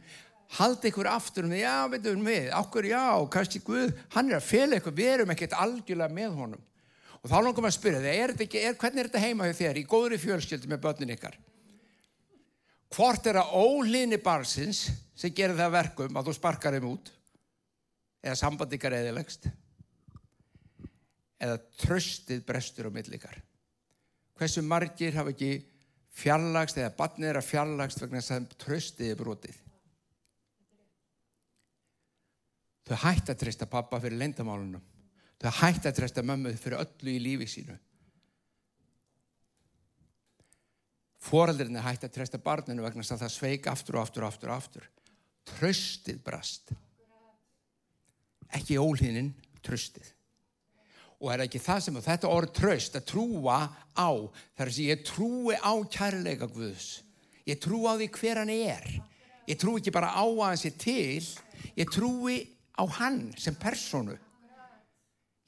halda 0.55 0.87
einhverju 0.87 1.11
aftur 1.11 1.43
um 1.43 1.51
því, 1.51 1.59
já, 1.59 1.75
veitum 1.91 2.23
við, 2.29 2.47
okkur, 2.61 2.87
já, 2.93 3.03
kannski 3.35 3.63
Guð, 3.67 3.91
hann 4.15 4.31
er 4.31 4.39
að 4.39 4.47
fela 4.47 4.79
eitthvað, 4.79 4.97
við 5.01 5.11
erum 5.17 5.35
ekkert 5.35 5.59
algjörlega 5.59 6.19
með 6.21 6.39
honum. 6.39 6.65
Og 7.19 7.27
þá 7.27 7.37
langum 7.43 7.67
að 7.67 7.75
spyrja 7.75 8.01
þig, 8.05 8.23
er 8.23 8.35
ekki, 8.47 8.63
er, 8.63 8.79
hvernig 8.79 9.03
er 9.03 9.11
þetta 9.11 9.27
heima 9.27 9.49
hjá 9.49 9.57
þér, 9.59 9.83
í 9.83 9.87
góðri 9.91 10.23
fjölskyldu 10.23 10.71
með 10.71 10.83
börnin 10.87 11.15
ykkar? 11.17 11.35
Hvort 12.95 13.27
er 13.27 13.43
að 13.43 13.57
ólíni 13.59 14.17
barsins 14.23 14.85
sem 15.19 15.33
gerir 15.35 15.59
það 15.59 15.75
verkum 15.75 16.15
að 16.15 16.29
þú 16.29 16.39
sparkar 16.39 16.79
þeim 16.79 16.93
út 16.95 17.11
eða 18.23 18.39
samband 18.39 18.71
ykkar 18.79 18.95
eðilegst? 19.03 19.51
Eða 21.39 21.59
tröstið 21.79 22.43
brestur 22.47 22.89
á 22.89 22.91
millikar. 22.91 23.39
Hversu 24.39 24.63
margir 24.63 25.15
hafa 25.15 25.33
ekki 25.33 25.53
fjarlagst 26.19 26.79
eða 26.79 26.95
barnið 26.97 27.31
er 27.31 27.39
að 27.39 27.49
fjarlagst 27.49 28.03
vegna 28.03 28.21
þess 28.21 28.35
að 28.35 28.47
tröstið 28.63 29.13
er 29.13 29.19
brotið. 29.19 29.59
Þau 32.89 32.97
hætti 33.05 33.33
að 33.33 33.41
treysta 33.43 33.67
pappa 33.69 33.99
fyrir 34.01 34.19
lendamálunum. 34.19 34.83
Þau 35.39 35.51
hætti 35.61 35.87
að 35.87 35.99
treysta 35.99 36.25
mömmu 36.25 36.55
fyrir 36.57 36.81
öllu 36.81 37.13
í 37.13 37.21
lífi 37.23 37.47
sínu. 37.47 37.77
Fóraldrinni 41.29 41.83
hætti 41.83 42.07
að 42.07 42.15
treysta 42.15 42.39
barninu 42.41 42.83
vegna 42.83 43.03
þess 43.03 43.15
að 43.15 43.25
það 43.25 43.35
sveik 43.35 43.67
aftur 43.71 43.99
og 43.99 44.07
aftur 44.07 44.25
og 44.25 44.31
aftur 44.33 44.51
og 44.51 44.55
aftur. 44.57 44.87
Tröstið 45.55 46.23
brast. 46.23 46.73
Ekki 48.55 48.79
ólíninn, 48.81 49.35
tröstið 49.63 50.15
og 51.19 51.33
er 51.33 51.43
ekki 51.43 51.59
það 51.59 51.83
sem 51.83 51.99
þetta 52.05 52.31
orð 52.31 52.53
tröst 52.55 52.95
að 52.95 53.07
trúa 53.11 53.59
á 53.95 54.09
þar 54.55 54.71
sem 54.71 54.87
ég 54.87 55.03
trúi 55.07 55.57
á 55.59 55.73
kærleika 55.91 56.47
Guðs. 56.47 57.01
Ég 57.47 57.59
trúi 57.59 57.83
á 57.87 57.93
því 57.99 58.07
hver 58.15 58.39
hann 58.43 58.53
er. 58.53 58.87
Ég 59.49 59.59
trúi 59.59 59.81
ekki 59.81 59.93
bara 59.95 60.13
á 60.15 60.23
að 60.23 60.45
hann 60.45 60.61
sé 60.61 60.71
til 60.79 61.25
ég 61.75 61.91
trúi 61.91 62.39
á 62.79 62.83
hann 62.99 63.29
sem 63.37 63.55
personu 63.59 64.15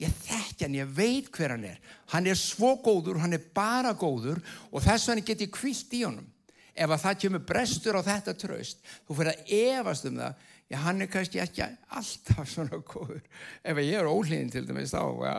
ég 0.01 0.13
þekki 0.25 0.65
hann, 0.65 0.77
ég 0.81 0.93
veit 0.97 1.29
hver 1.33 1.53
hann 1.55 1.65
er. 1.69 1.79
Hann 2.11 2.27
er 2.29 2.37
svo 2.39 2.73
góður, 2.81 3.21
hann 3.21 3.37
er 3.37 3.43
bara 3.53 3.93
góður 3.93 4.41
og 4.71 4.83
þess 4.83 5.09
vegna 5.09 5.25
get 5.25 5.43
ég 5.45 5.53
kvilt 5.53 5.93
í 5.93 6.03
honum. 6.07 6.27
Ef 6.71 6.89
að 6.89 7.03
það 7.03 7.19
kemur 7.23 7.43
brestur 7.45 7.99
á 7.99 8.01
þetta 8.07 8.33
tröst 8.39 8.79
þú 9.05 9.17
fyrir 9.19 9.33
að 9.35 9.53
evast 9.59 10.07
um 10.07 10.19
það 10.21 10.47
já 10.71 10.77
hann 10.85 11.03
er 11.03 11.09
kannski 11.11 11.41
ekki 11.43 11.65
alltaf 11.91 12.47
svona 12.47 12.79
góður. 12.87 13.21
Ef 13.63 13.81
ég 13.83 13.97
er 13.99 14.07
ólíðin 14.07 14.51
til 14.53 14.63
dæmis 14.67 14.93
þá 14.95 15.03
ja, 15.25 15.35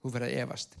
þú 0.00 0.12
verður 0.12 0.28
að 0.28 0.38
evast 0.42 0.78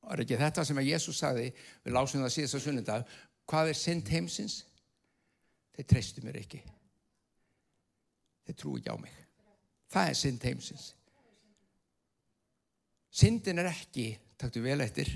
og 0.00 0.14
er 0.16 0.24
ekki 0.24 0.38
þetta 0.40 0.64
sem 0.66 0.78
að 0.80 0.88
Jésús 0.90 1.18
sagði 1.22 1.50
við 1.84 1.94
lásum 1.94 2.24
það 2.24 2.32
síðast 2.34 2.56
á 2.58 2.60
sunnundag 2.64 3.16
hvað 3.50 3.70
er 3.70 3.78
synd 3.78 4.10
heimsins? 4.10 4.56
Þeir 5.76 5.86
treystu 5.92 6.24
mér 6.24 6.38
ekki. 6.40 6.60
Þeir 8.46 8.56
trú 8.58 8.72
ekki 8.78 8.90
á 8.90 8.96
mig. 8.98 9.14
Það 9.90 10.10
er 10.10 10.18
synd 10.18 10.46
heimsins. 10.48 10.86
Syndin 13.10 13.62
er 13.62 13.70
ekki 13.70 14.10
takktu 14.40 14.62
vel 14.64 14.80
eftir 14.84 15.12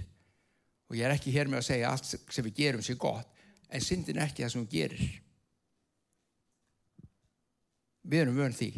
og 0.89 0.97
ég 0.99 1.07
er 1.07 1.15
ekki 1.15 1.33
hér 1.35 1.51
með 1.51 1.63
að 1.63 1.69
segja 1.69 1.91
allt 1.91 2.09
sem 2.09 2.47
við 2.47 2.57
gerum 2.59 2.83
sér 2.85 2.99
gott 3.01 3.45
en 3.71 3.83
syndin 3.83 4.19
er 4.19 4.29
ekki 4.29 4.45
það 4.45 4.55
sem 4.55 4.65
við 4.65 4.75
gerir 4.79 5.05
við 8.05 8.25
erum 8.25 8.39
vönd 8.39 8.57
því 8.59 8.71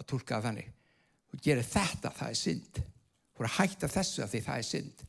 að 0.00 0.08
tólka 0.12 0.40
þannig. 0.44 0.70
Þú 1.30 1.40
gerir 1.44 1.66
þetta, 1.66 2.12
það 2.16 2.32
er 2.32 2.40
synd. 2.40 2.80
Þú 3.36 3.44
er 3.44 3.48
að 3.48 3.56
hætta 3.58 3.90
þessu 3.90 4.24
að 4.24 4.32
því 4.34 4.42
það 4.46 4.62
er 4.62 4.68
synd. 4.68 5.04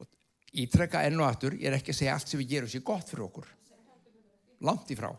Og 0.00 0.08
ítrekka 0.64 1.04
enn 1.08 1.20
og 1.20 1.28
aftur 1.28 1.56
ég 1.58 1.70
er 1.70 1.78
ekki 1.78 1.94
að 1.94 2.00
segja 2.00 2.16
allt 2.16 2.30
sem 2.30 2.42
við 2.42 2.54
gerum 2.54 2.72
sér 2.72 2.86
gott 2.86 3.10
fyrir 3.10 3.26
okkur. 3.26 3.50
Langt 4.68 4.92
í 4.92 4.98
frá. 4.98 5.10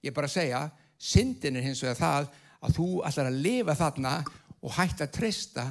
Ég 0.00 0.12
er 0.12 0.16
bara 0.16 0.30
að 0.30 0.38
segja 0.38 0.64
syndin 1.00 1.58
er 1.58 1.66
hins 1.66 1.82
vegar 1.84 2.00
það 2.00 2.32
að 2.60 2.76
þú 2.76 2.88
ætlar 3.08 3.30
að 3.30 3.40
lifa 3.46 3.76
þarna 3.78 4.16
og 4.60 4.76
hætta 4.76 5.06
að 5.06 5.16
treysta 5.16 5.70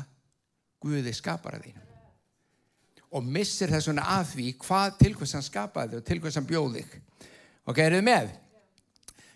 Guði 0.80 1.12
skapara 1.12 1.60
þín 1.60 1.75
og 3.10 3.25
missir 3.25 3.72
þessuna 3.74 4.06
að 4.18 4.36
því 4.36 4.46
hvað 4.62 4.98
til 5.00 5.16
hvers 5.18 5.34
hann 5.36 5.46
skapaði 5.46 5.98
og 5.98 6.06
til 6.06 6.20
hvers 6.22 6.38
hann 6.38 6.48
bjóði 6.50 6.84
ok, 7.66 7.82
eruð 7.82 8.06
með? 8.06 8.30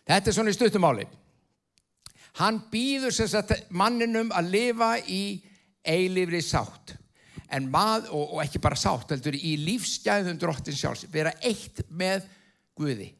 Þetta 0.07 0.29
er 0.29 0.35
svona 0.35 0.51
í 0.51 0.57
stuttumáli. 0.57 1.05
Hann 2.39 2.59
býður 2.71 3.13
sérstaklega 3.13 3.77
manninum 3.77 4.31
að 4.33 4.51
lifa 4.55 4.91
í 5.05 5.23
eilifri 5.85 6.41
sátt. 6.43 6.95
Mað, 7.69 8.07
og, 8.09 8.33
og 8.33 8.39
ekki 8.41 8.61
bara 8.63 8.77
sátt, 8.79 9.11
heldur 9.13 9.35
í 9.37 9.53
lífsgæðum 9.61 10.39
drottin 10.41 10.73
sjálfs, 10.73 11.05
vera 11.13 11.35
eitt 11.45 11.83
með 11.93 12.25
Guði. 12.73 13.11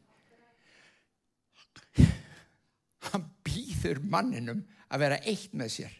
Hann 3.12 3.28
býður 3.46 4.00
manninum 4.10 4.64
að 4.90 5.04
vera 5.04 5.20
eitt 5.22 5.54
með 5.54 5.70
sér. 5.76 5.94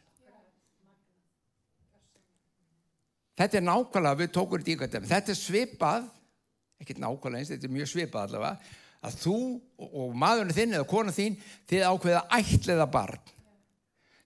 Þetta 3.39 3.59
er 3.59 3.67
nákvæmlega, 3.67 4.19
við 4.19 4.33
tókum 4.35 4.59
þetta 4.59 4.71
í 4.71 4.75
eitthvað, 4.75 5.09
þetta 5.11 5.33
er 5.33 5.39
svipað, 5.39 6.11
ekki 6.83 6.99
nákvæmlega 7.03 7.41
eins, 7.41 7.55
þetta 7.55 7.69
er 7.69 7.77
mjög 7.77 7.91
svipað 7.91 8.27
allavega, 8.29 8.75
að 9.05 9.19
þú 9.21 9.39
og 9.85 10.15
maðurinn 10.19 10.57
þinn 10.57 10.77
eða 10.79 10.89
konan 10.89 11.15
þín 11.17 11.37
þið 11.71 11.87
ákveða 11.91 12.23
ætliða 12.39 12.87
barn. 12.93 13.33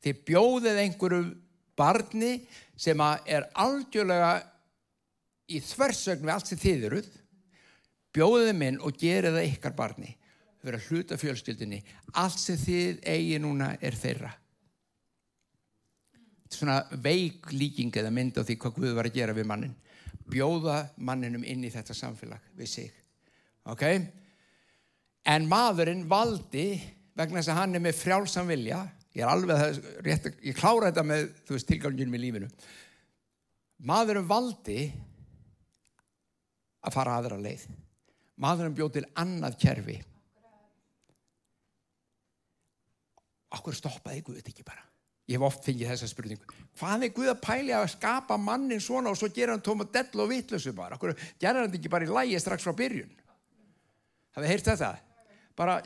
Þið 0.04 0.20
bjóðið 0.28 0.80
einhverju 0.84 1.22
barni 1.78 2.32
sem 2.78 3.02
er 3.26 3.48
algjörlega 3.58 4.32
í 5.50 5.60
þversögn 5.64 6.26
við 6.26 6.34
allt 6.34 6.50
sem 6.50 6.60
þið 6.62 6.86
eruð. 6.90 7.10
Bjóðið 8.14 8.52
minn 8.58 8.78
og 8.82 8.96
gerið 8.98 9.38
það 9.38 9.50
ykkar 9.52 9.76
barni 9.78 10.14
þau 10.58 10.68
verður 10.68 10.80
að 10.80 10.86
hluta 10.90 11.18
fjölskyldinni 11.18 11.82
allt 12.18 12.40
sem 12.42 12.58
þið 12.58 13.02
eigi 13.06 13.42
núna 13.42 13.72
er 13.84 13.98
þeirra. 13.98 14.30
Svona 16.48 16.80
veik 17.04 17.50
líking 17.52 17.92
eða 18.00 18.10
mynd 18.14 18.40
á 18.40 18.42
því 18.42 18.56
hvað 18.62 18.78
Guð 18.78 18.96
var 18.96 19.10
að 19.10 19.18
gera 19.18 19.36
við 19.36 19.50
mannin 19.50 19.76
bjóða 20.28 20.82
manninum 20.96 21.44
inn 21.46 21.64
í 21.64 21.72
þetta 21.72 21.96
samfélag 21.96 22.48
við 22.56 22.70
sig. 22.70 22.88
Ok 23.68 23.84
en 25.28 25.48
maðurinn 25.50 26.06
valdi 26.08 26.70
vegna 27.18 27.40
þess 27.40 27.52
að 27.52 27.60
hann 27.60 27.76
er 27.76 27.84
með 27.84 28.00
frjálsam 28.00 28.48
vilja 28.48 28.86
ég 29.18 29.24
er 29.24 29.32
alveg 29.32 29.60
það, 29.60 29.78
rétt, 30.06 30.28
ég 30.46 30.58
klára 30.58 30.90
þetta 30.90 31.04
með 31.06 31.28
þú 31.46 31.56
veist 31.56 31.68
tilganginum 31.68 32.16
í 32.16 32.22
lífinu. 32.22 32.50
Maðurinn 33.88 34.28
valdi 34.28 34.78
að 36.86 36.94
fara 36.94 37.16
aðra 37.18 37.38
leið. 37.42 37.64
Maðurinn 38.38 38.76
bjóð 38.78 38.92
til 38.98 39.06
annað 39.18 39.58
kerfi. 39.62 39.96
Okkur 43.58 43.74
stoppaði 43.74 44.22
Guð 44.26 44.42
ekki 44.42 44.66
bara? 44.66 44.84
Ég 45.28 45.36
hef 45.36 45.44
oft 45.48 45.66
fengið 45.66 45.90
þessa 45.92 46.08
spurningu. 46.08 46.54
Hvað 46.78 47.08
er 47.08 47.12
Guð 47.16 47.32
að 47.32 47.42
pæli 47.42 47.74
að 47.76 47.88
skapa 47.96 48.38
mannin 48.40 48.80
svona 48.80 49.10
og 49.10 49.18
svo 49.18 49.30
gera 49.34 49.56
hann 49.56 49.64
tóma 49.64 49.88
dell 49.92 50.22
og 50.22 50.30
vitlösu 50.30 50.72
bara? 50.76 50.96
Okkur 50.96 51.16
gera 51.40 51.64
hann 51.64 51.74
ekki 51.74 51.90
bara 51.92 52.06
í 52.06 52.12
lægi 52.12 52.40
strax 52.42 52.64
frá 52.64 52.76
byrjun? 52.76 53.10
Hafið 54.36 54.52
heyrt 54.52 54.70
þetta? 54.70 54.94
Bara, 55.58 55.78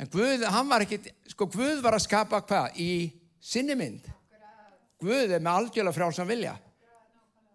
en 0.00 0.10
Guð, 0.12 0.44
hann 0.50 0.70
var 0.70 0.84
ekki, 0.86 1.00
sko 1.34 1.48
Guð 1.52 1.82
var 1.84 1.98
að 1.98 2.06
skapa 2.06 2.40
hvað? 2.44 2.78
Í 2.80 2.90
sinni 3.44 3.76
mynd. 3.78 4.08
Guð 5.04 5.36
er 5.36 5.42
með 5.42 5.60
algjörlega 5.60 5.96
frálsam 5.96 6.30
vilja. 6.30 6.54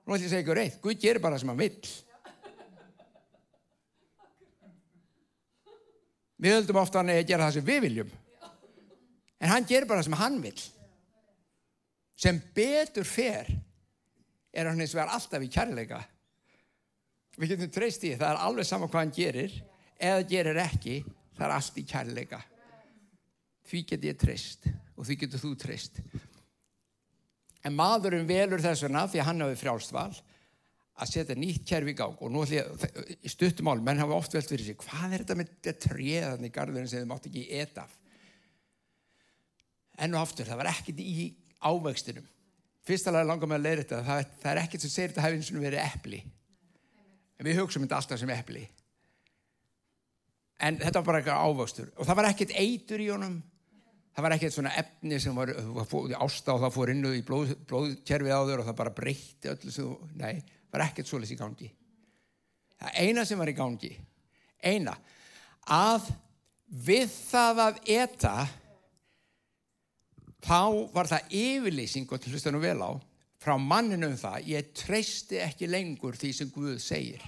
Nú 0.06 0.14
ætlum 0.14 0.24
ég 0.24 0.30
að 0.30 0.36
segja 0.36 0.46
ykkur 0.46 0.62
eitt, 0.64 0.80
Guð 0.84 1.02
gerir 1.02 1.24
bara 1.24 1.40
sem 1.42 1.50
hann 1.52 1.60
vill. 1.60 1.90
Við 6.40 6.56
höldum 6.56 6.80
ofta 6.80 7.02
hann 7.02 7.12
að 7.12 7.26
gera 7.28 7.50
það 7.50 7.58
sem 7.58 7.66
við 7.68 7.82
viljum. 7.88 8.12
En 9.40 9.52
hann 9.52 9.68
gerir 9.68 9.88
bara 9.90 10.00
það 10.00 10.08
sem 10.08 10.20
hann 10.22 10.38
vil. 10.44 10.60
Sem 12.20 12.40
betur 12.56 13.08
fer 13.08 13.50
er 14.52 14.68
hann 14.70 14.80
eins 14.80 14.96
og 14.96 15.04
er 15.04 15.12
alltaf 15.16 15.44
í 15.44 15.52
kærleika. 15.52 16.00
Við 17.40 17.54
getum 17.54 17.72
treyst 17.72 18.04
í 18.08 18.16
það 18.16 18.34
er 18.34 18.42
alveg 18.48 18.68
sama 18.68 18.88
hvað 18.88 19.04
hann 19.06 19.16
gerir 19.16 19.54
eða 20.00 20.24
gerir 20.28 20.60
ekki, 20.64 20.98
það 21.40 21.46
er 21.48 21.56
allt 21.56 21.78
í 21.80 21.86
kærleika. 21.88 22.40
Því 23.70 23.84
get 23.92 24.08
ég 24.10 24.18
treyst 24.20 24.68
og 24.98 25.08
því 25.08 25.20
getur 25.24 25.44
þú 25.44 25.54
treyst. 25.62 26.02
En 27.64 27.76
maðurinn 27.76 28.28
velur 28.28 28.62
þess 28.64 28.84
vegna 28.86 29.06
því 29.08 29.24
hann 29.28 29.46
hafi 29.46 29.60
frjálst 29.60 29.94
val 29.96 30.12
að 31.00 31.12
setja 31.14 31.36
nýtt 31.40 31.64
kerfi 31.68 31.94
í 31.94 31.98
gang 31.98 32.20
og 32.20 32.32
nú 32.32 32.42
ætlum 32.44 32.58
ég, 32.58 33.14
í 33.24 33.32
stuttumál, 33.32 33.78
menn 33.84 34.02
hafa 34.02 34.18
oft 34.18 34.34
velt 34.36 34.50
fyrir 34.52 34.66
sig, 34.68 34.80
hvað 34.80 35.14
er 35.14 35.24
þetta 35.24 35.38
með 35.40 35.54
þetta 35.54 35.86
tréðan 35.86 36.48
í 36.48 36.52
garðurinn 36.56 36.90
sem 36.92 37.00
þið 37.00 37.12
mátt 37.12 37.30
ekki 37.30 37.46
eta 37.62 37.86
af? 37.86 37.94
Enn 40.00 40.16
og 40.16 40.26
aftur, 40.26 40.48
það 40.48 40.60
var 40.60 40.72
ekkert 40.74 41.00
í 41.04 41.30
ávöxtinum. 41.64 42.28
Fyrstalega 42.88 43.28
langar 43.28 43.52
með 43.52 43.60
að 43.60 43.66
leira 43.68 43.86
þetta, 43.86 44.02
það, 44.08 44.36
það 44.42 44.52
er 44.52 44.62
ekkert 44.64 44.84
sem 44.84 44.94
segir 44.94 45.14
þetta 45.14 45.26
hefði 45.26 45.40
eins 45.40 45.52
og 45.54 45.64
verið 45.64 45.86
eppli. 45.86 46.20
En 47.40 47.48
við 47.48 47.60
hugsaum 47.60 47.86
þetta 47.86 48.00
alltaf 48.00 48.22
sem 48.22 48.36
eppli. 48.36 48.66
En 50.60 50.78
þetta 50.80 51.00
var 51.00 51.08
bara 51.08 51.22
eitthvað 51.22 51.48
ávöxtur 51.48 51.90
og 51.96 52.08
það 52.08 52.20
var 52.20 52.30
ekkert 52.34 52.54
eitur 52.60 53.04
í 53.04 53.10
honum. 53.14 53.40
Það 54.16 54.26
var 54.26 54.36
ekkert 54.36 54.56
svona 54.56 54.72
efni 54.82 55.20
sem 55.24 55.36
var, 55.38 55.52
var 55.76 56.16
ásta 56.26 56.56
og 56.56 56.64
það 56.66 56.74
fór 56.76 56.92
innu 56.92 57.12
í 57.16 57.22
blóð, 57.24 57.54
blóðkerfið 57.70 58.34
á 58.36 58.42
þau 58.42 58.56
og 58.58 58.66
það 58.68 58.80
bara 58.82 58.96
breytti 58.98 59.52
öllu 59.54 59.72
sem, 59.72 59.94
nei, 60.20 60.42
var 60.74 60.84
ekkert 60.90 61.08
svolítið 61.08 61.36
í 61.36 61.40
gangi. 61.40 61.70
Það 62.80 62.98
eina 63.04 63.26
sem 63.28 63.40
var 63.40 63.52
í 63.52 63.56
gangi, 63.56 63.92
eina, 64.60 64.96
að 65.72 66.10
við 66.90 67.14
það 67.30 67.62
að 67.66 67.80
eta, 67.96 68.34
þá 70.44 70.62
var 70.94 71.10
það 71.12 71.36
yfirlýsing, 71.40 72.10
og 72.12 72.20
til 72.20 72.34
hlusta 72.34 72.54
nú 72.54 72.62
vel 72.64 72.80
á, 72.84 72.92
frá 73.40 73.56
manninu 73.60 74.12
um 74.12 74.20
það, 74.20 74.48
ég 74.52 74.74
treysti 74.76 75.40
ekki 75.44 75.70
lengur 75.70 76.18
því 76.20 76.34
sem 76.36 76.52
Guð 76.52 76.80
segir. 76.84 77.24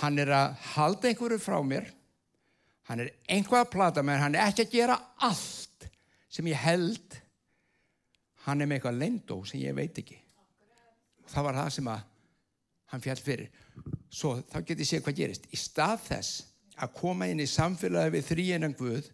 Hann 0.00 0.20
er 0.22 0.32
að 0.32 0.54
halda 0.74 1.10
einhverju 1.10 1.40
frá 1.42 1.58
mér, 1.64 1.88
hann 2.88 3.02
er 3.04 3.10
einhvað 3.28 3.66
að 3.66 3.72
plata 3.74 4.04
mér, 4.06 4.22
hann 4.22 4.36
er 4.36 4.48
ekki 4.48 4.66
að 4.66 4.76
gera 4.76 4.98
allt 5.28 5.88
sem 6.32 6.48
ég 6.48 6.62
held. 6.64 7.18
Hann 8.46 8.62
er 8.62 8.70
með 8.70 8.80
eitthvað 8.80 9.00
lendó 9.02 9.40
sem 9.44 9.60
ég 9.60 9.76
veit 9.76 9.98
ekki. 10.00 10.16
Það 11.30 11.46
var 11.46 11.58
það 11.60 11.72
sem 11.76 11.90
að 11.92 12.06
hann 12.90 13.04
fjall 13.04 13.20
fyrir. 13.22 13.50
Svo 14.10 14.36
þá 14.40 14.56
getur 14.62 14.82
ég 14.82 14.88
séð 14.88 15.04
hvað 15.06 15.18
gerist. 15.20 15.50
Í 15.52 15.58
stað 15.60 16.06
þess 16.08 16.46
að 16.80 16.94
koma 16.96 17.28
inn 17.28 17.42
í 17.42 17.48
samfélagi 17.50 18.14
við 18.16 18.28
þrýjennan 18.30 18.76
Guð 18.78 19.10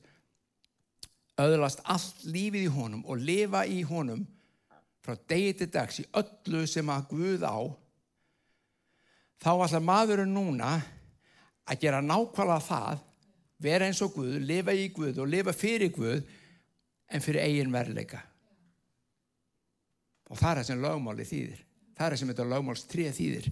öðlast 1.42 1.82
allt 1.84 2.22
lífið 2.24 2.68
í 2.68 2.72
honum 2.72 3.02
og 3.04 3.20
lifa 3.20 3.64
í 3.68 3.82
honum 3.88 4.22
frá 5.04 5.16
degi 5.28 5.52
til 5.60 5.68
dags 5.74 6.00
í 6.00 6.06
öllu 6.16 6.64
sem 6.70 6.88
að 6.90 7.10
Guð 7.10 7.44
á 7.44 7.58
þá 9.42 9.50
ætlar 9.66 9.84
maðurinn 9.84 10.34
núna 10.34 10.76
að 11.66 11.82
gera 11.82 12.02
nákvæmlega 12.04 12.64
það 12.66 13.04
vera 13.62 13.88
eins 13.88 14.02
og 14.04 14.14
Guð, 14.16 14.38
lifa 14.44 14.74
í 14.76 14.88
Guð 14.94 15.22
og 15.22 15.30
lifa 15.30 15.54
fyrir 15.56 15.92
Guð 15.94 16.24
en 17.08 17.22
fyrir 17.24 17.44
eigin 17.44 17.72
verleika 17.72 18.22
og 20.26 20.38
það 20.40 20.50
er 20.50 20.58
það 20.58 20.68
sem 20.68 20.82
lögmáli 20.82 21.24
þýðir. 21.26 21.58
Það 21.96 22.06
er 22.06 22.12
það 22.12 22.20
sem 22.20 22.30
þetta 22.32 22.46
lögmáls 22.50 22.80
3 22.90 23.10
þýðir. 23.14 23.44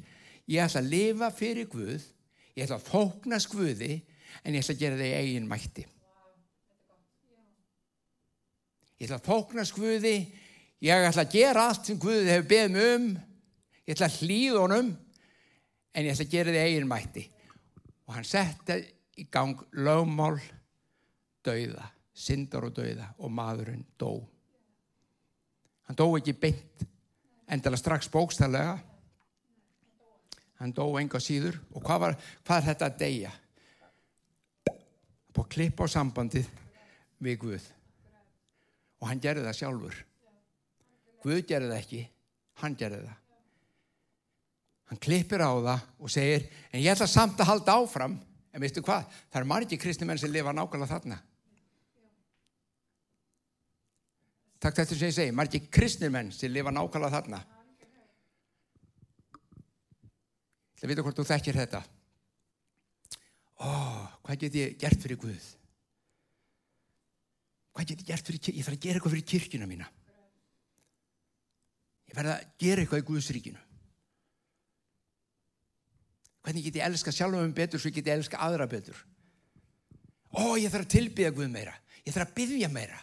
Ég 0.51 0.65
ætla 0.65 0.81
að 0.83 0.89
lifa 0.91 1.29
fyrir 1.35 1.69
Guð 1.71 2.07
ég 2.55 2.67
ætla 2.67 2.79
að 2.79 2.89
þóknast 2.91 3.51
Guði 3.51 3.93
en 4.43 4.55
ég 4.55 4.63
ætla 4.63 4.75
að 4.75 4.83
gera 4.83 4.99
það 4.99 5.07
í 5.09 5.21
eigin 5.21 5.49
mætti. 5.51 5.85
Ég 8.99 9.07
ætla 9.09 9.21
að 9.21 9.29
þóknast 9.29 9.77
Guði 9.79 10.17
ég 10.85 11.09
ætla 11.09 11.25
að 11.25 11.35
gera 11.35 11.69
allt 11.71 11.89
sem 11.89 12.01
Guði 12.01 12.31
hefur 12.31 12.51
beðið 12.53 12.75
mig 12.77 12.93
um 12.95 13.09
ég 13.85 13.97
ætla 13.97 14.11
að 14.11 14.21
hlýða 14.23 14.63
honum 14.65 14.93
en 15.95 16.05
ég 16.05 16.13
ætla 16.13 16.27
að 16.27 16.35
gera 16.35 16.53
það 16.53 16.61
í 16.61 16.69
eigin 16.69 16.91
mætti 16.91 17.25
og 18.05 18.15
hann 18.17 18.29
setta 18.29 18.77
í 19.17 19.27
gang 19.31 19.61
lögmál 19.79 20.37
dauða, 21.45 21.89
syndar 22.13 22.67
og 22.67 22.75
dauða 22.77 23.13
og 23.19 23.33
maðurinn 23.33 23.87
dó 23.99 24.19
Hann 25.85 25.97
dó 25.99 26.07
ekki 26.17 26.33
beint 26.41 26.85
endala 27.51 27.77
strax 27.77 28.09
bókstæðlega. 28.13 28.79
Hann 30.61 30.73
dó 30.73 30.87
enga 31.01 31.21
síður. 31.21 31.59
Og 31.75 31.85
hvað, 31.85 32.01
var, 32.01 32.17
hvað 32.47 32.61
er 32.61 32.69
þetta 32.71 32.89
að 32.89 33.01
deyja? 33.03 33.33
Að 35.35 35.49
klippa 35.51 35.85
á 35.85 35.89
sambandið 35.91 36.49
við 37.25 37.39
Guð. 37.43 37.67
Og 39.03 39.11
hann 39.11 39.21
gerði 39.21 39.45
það 39.49 39.59
sjálfur. 39.61 40.01
Guð 41.25 41.43
gerði 41.49 41.71
það 41.73 41.81
ekki, 41.81 42.03
hann 42.63 42.79
gerði 42.81 43.03
það. 43.05 43.21
Hann 44.91 45.01
klippir 45.01 45.41
á 45.41 45.51
það 45.53 45.85
og 45.99 46.13
segir, 46.13 46.49
en 46.71 46.83
ég 46.83 46.93
ætla 46.93 47.09
samt 47.09 47.41
að 47.41 47.51
halda 47.53 47.79
áfram. 47.81 48.19
En 48.55 48.63
veistu 48.63 48.83
hvað? 48.85 49.09
Það 49.33 49.41
er 49.41 49.49
margir 49.51 49.81
kristni 49.83 50.07
menn 50.07 50.21
sem 50.21 50.31
lifa 50.31 50.53
nákvæmlega 50.55 50.93
þarna. 50.93 51.17
Takk 54.63 54.79
þetta 54.79 54.97
sem 54.97 55.09
ég 55.11 55.17
segi, 55.17 55.33
margir 55.37 55.67
kristnir 55.73 56.13
menn 56.13 56.31
sem 56.33 56.53
lifa 56.53 56.73
nákvæmlega 56.73 57.13
þarna. 57.19 57.41
Það 60.79 60.93
vita 60.93 61.05
hvort 61.05 61.19
þú 61.19 61.27
þekkir 61.29 61.59
þetta. 61.59 61.83
Ó, 63.65 63.69
hvað 64.25 64.41
get 64.45 64.57
ég 64.61 64.79
gert 64.81 65.05
fyrir 65.05 65.21
Guð? 65.21 65.51
Hvað 67.75 67.91
get 67.91 68.03
ég 68.05 68.09
gert 68.09 68.31
fyrir? 68.31 68.41
Ég 68.55 68.65
þarf 68.65 68.79
að 68.79 68.83
gera 68.87 69.01
eitthvað 69.01 69.15
fyrir 69.17 69.29
kirkina 69.35 69.69
mína. 69.69 69.91
Ég 72.09 72.17
verða 72.17 72.39
að 72.39 72.51
gera 72.63 72.85
eitthvað 72.85 73.03
í 73.03 73.07
Guðsríkinu. 73.11 73.63
Hvernig 76.45 76.67
get 76.67 76.79
ég 76.81 76.87
elska 76.87 77.13
sjálfum 77.15 77.47
um 77.47 77.55
betur 77.57 77.81
svo 77.81 77.93
get 77.93 78.07
ég 78.07 78.19
elska 78.19 78.41
aðra 78.45 78.67
betur? 78.69 78.99
Ó, 80.35 80.59
ég 80.61 80.69
þarf 80.73 80.85
að 80.85 80.95
tilbyggja 80.97 81.33
Guð 81.33 81.51
meira. 81.53 81.73
Ég 82.05 82.13
þarf 82.13 82.29
að 82.29 82.37
byggja 82.37 82.69
meira. 82.73 82.99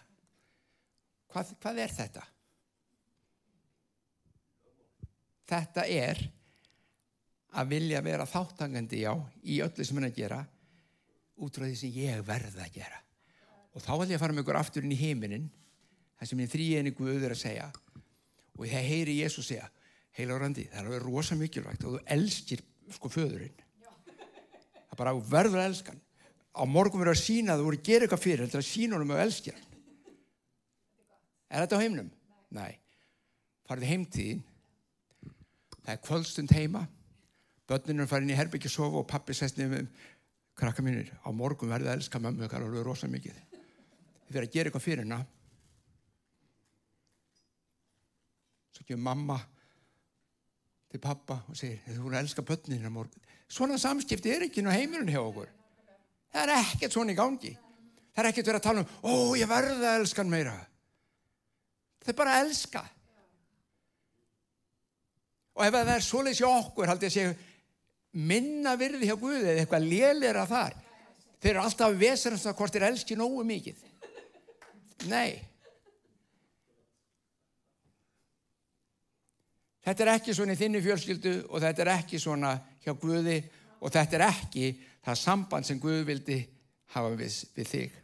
Hvað, 1.32 1.54
hvað 1.64 1.82
er 1.82 1.96
þetta? 1.96 2.24
Þetta 5.52 5.86
er 5.88 6.22
að 7.60 7.72
vilja 7.74 8.02
vera 8.04 8.28
þáttangandi 8.30 9.02
já 9.04 9.12
í 9.44 9.60
öllu 9.64 9.86
sem 9.88 9.98
hann 9.98 10.08
að 10.08 10.20
gera 10.20 10.42
út 11.42 11.58
frá 11.58 11.66
því 11.66 11.78
sem 11.80 11.96
ég 11.98 12.22
verða 12.28 12.68
að 12.68 12.78
gera. 12.78 13.00
Og 13.72 13.84
þá 13.84 13.92
ætlum 13.96 14.14
ég 14.14 14.20
að 14.20 14.24
fara 14.24 14.36
með 14.36 14.46
ykkur 14.46 14.60
aftur 14.60 14.86
inn 14.86 14.96
í 14.96 15.00
heiminin 15.00 15.50
það 16.20 16.30
sem 16.30 16.44
ég 16.44 16.52
þrýjeni 16.52 16.94
Guður 16.96 17.36
að 17.36 17.42
segja 17.42 17.70
og 18.60 18.66
ég 18.68 18.90
heyri 18.92 19.18
Jésu 19.22 19.44
segja 19.44 19.70
heila 20.18 20.36
orðandi, 20.36 20.68
það 20.68 20.80
er 20.80 20.88
alveg 20.90 21.06
rosa 21.06 21.38
mikilvægt 21.40 21.86
og 21.88 21.96
þú 21.96 22.02
elskir 22.16 22.64
sko 22.98 23.12
föðurinn 23.12 23.58
það 23.58 24.94
er 24.94 25.02
bara 25.04 25.18
verður 25.34 25.62
að 25.64 25.70
elska 25.72 25.94
hann 25.94 26.02
á 26.52 26.64
morgun 26.68 27.04
verður 27.04 27.18
að 27.18 27.24
sína 27.24 27.54
að 27.56 27.62
þú 27.62 27.68
voru 27.70 27.82
að 27.82 27.90
gera 27.90 28.08
eitthvað 28.08 28.26
fyrir 28.26 28.46
þetta 28.46 28.60
er 28.60 28.66
að 28.66 28.72
sína 28.72 28.98
honum 28.98 29.14
að 29.16 29.26
elskja 29.26 29.56
hann 29.58 29.72
Er 31.52 31.66
þetta 31.66 31.78
á 31.78 31.84
heimnum? 31.84 32.08
Nei. 32.56 32.80
Farðu 33.68 33.90
heimtíðin. 33.90 34.42
Það 35.82 35.94
er 35.94 36.02
kvöldstund 36.06 36.54
heima. 36.56 36.86
Bönnunum 37.68 38.08
farið 38.08 38.30
inn 38.30 38.34
í 38.34 38.40
herbyggja 38.40 38.72
að 38.72 38.76
sofa 38.78 39.02
og 39.02 39.08
pappi 39.10 39.36
sest 39.36 39.60
nefnum 39.60 39.90
krakka 40.60 40.84
mínir. 40.86 41.12
Á 41.28 41.30
morgun 41.36 41.72
verður 41.72 41.90
það 41.90 41.94
að 41.94 42.00
elska 42.00 42.22
mammu 42.24 42.48
okkar 42.48 42.64
alveg 42.64 42.88
rosa 42.88 43.10
mikið. 43.12 43.40
Þið 43.52 44.38
verður 44.38 44.48
að 44.48 44.56
gera 44.56 44.72
eitthvað 44.72 44.86
fyrir 44.86 45.04
hennar. 45.04 45.26
Svo 48.72 48.88
kemur 48.88 49.06
mamma 49.10 49.40
til 50.92 51.02
pappa 51.02 51.40
og 51.48 51.58
segir 51.58 51.80
þú 51.88 52.04
verður 52.04 52.18
að 52.18 52.24
elska 52.26 52.46
bönninu 52.46 52.92
á 52.92 52.94
morgun. 52.94 53.28
Svona 53.52 53.80
samskipti 53.80 54.32
er 54.32 54.48
ekki 54.48 54.64
nú 54.64 54.72
heimurinn 54.74 55.12
hjá 55.12 55.22
okkur. 55.22 55.50
Það 56.32 56.42
er 56.44 56.54
ekkert 56.58 56.96
svona 56.96 57.14
í 57.14 57.20
gangi. 57.20 57.52
Það 58.12 58.24
er 58.24 58.30
ekkert 58.32 58.50
verið 58.52 58.60
að 58.60 58.66
tala 58.68 58.84
um 58.84 58.90
ó 59.08 59.14
ég 59.40 59.52
verður 59.52 59.86
að 59.86 60.00
elska 60.02 60.24
hann 60.24 60.32
meira. 60.32 60.56
Þau 62.02 62.14
bara 62.18 62.40
elska. 62.42 62.84
Og 65.56 65.66
ef 65.68 65.76
það 65.76 65.94
er 65.96 66.06
svoleiðs 66.06 66.42
í 66.42 66.48
okkur, 66.48 66.90
haldið 66.90 67.10
að 67.10 67.16
séu 67.16 67.34
minna 68.12 68.76
virði 68.80 69.08
hjá 69.08 69.16
Guði 69.20 69.46
eða 69.46 69.64
eitthvað 69.64 69.88
lélir 69.88 70.40
að 70.40 70.52
þar. 70.52 70.76
Þeir 71.42 71.54
eru 71.54 71.64
alltaf 71.64 71.88
að 71.88 72.02
vesarast 72.02 72.50
að 72.50 72.58
hvort 72.60 72.76
þeir 72.76 72.88
elski 72.90 73.18
nógu 73.20 73.46
mikið. 73.48 73.88
Nei. 75.12 75.40
Þetta 79.82 80.04
er 80.06 80.12
ekki 80.14 80.34
svona 80.38 80.54
í 80.54 80.60
þinni 80.60 80.82
fjölskyldu 80.86 81.34
og 81.50 81.64
þetta 81.64 81.82
er 81.82 81.92
ekki 81.96 82.20
svona 82.22 82.54
hjá 82.84 82.94
Guði 83.02 83.40
og 83.82 83.90
þetta 83.90 84.18
er 84.20 84.26
ekki 84.28 84.68
það 85.02 85.20
samband 85.24 85.66
sem 85.66 85.80
Guði 85.82 86.04
vildi 86.06 86.38
hafa 86.94 87.16
við, 87.18 87.38
við 87.56 87.72
þig. 87.72 87.98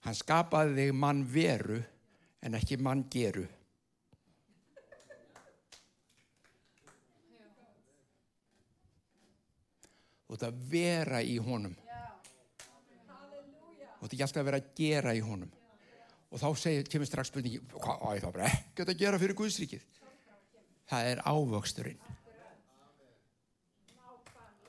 Hann 0.00 0.16
skapaði 0.16 0.76
þig 0.78 0.94
mann 0.96 1.24
veru 1.28 1.76
en 2.40 2.56
ekki 2.56 2.80
mann 2.80 3.04
geru. 3.12 3.44
Þú 10.24 10.38
ert 10.38 10.46
að 10.46 10.66
vera 10.72 11.20
í 11.26 11.36
honum. 11.42 11.76
Þú 13.98 14.06
ert 14.06 14.12
ekki 14.14 14.24
alltaf 14.24 14.40
að 14.40 14.46
vera 14.48 14.60
að 14.62 14.76
gera 14.78 15.12
í 15.12 15.24
honum. 15.26 15.50
Og 16.30 16.38
þá 16.38 16.48
segir, 16.62 16.86
kemur 16.86 17.08
strax 17.08 17.30
spurningi, 17.32 17.58
hvað 17.74 18.02
á 18.06 18.08
ég 18.14 18.22
þá 18.22 18.30
bara 18.30 18.48
ekkert 18.50 18.92
að 18.92 19.00
gera 19.00 19.18
fyrir 19.18 19.36
Guðsríkið? 19.38 19.82
Það 20.90 21.08
er 21.10 21.22
ávöxturinn. 21.26 22.00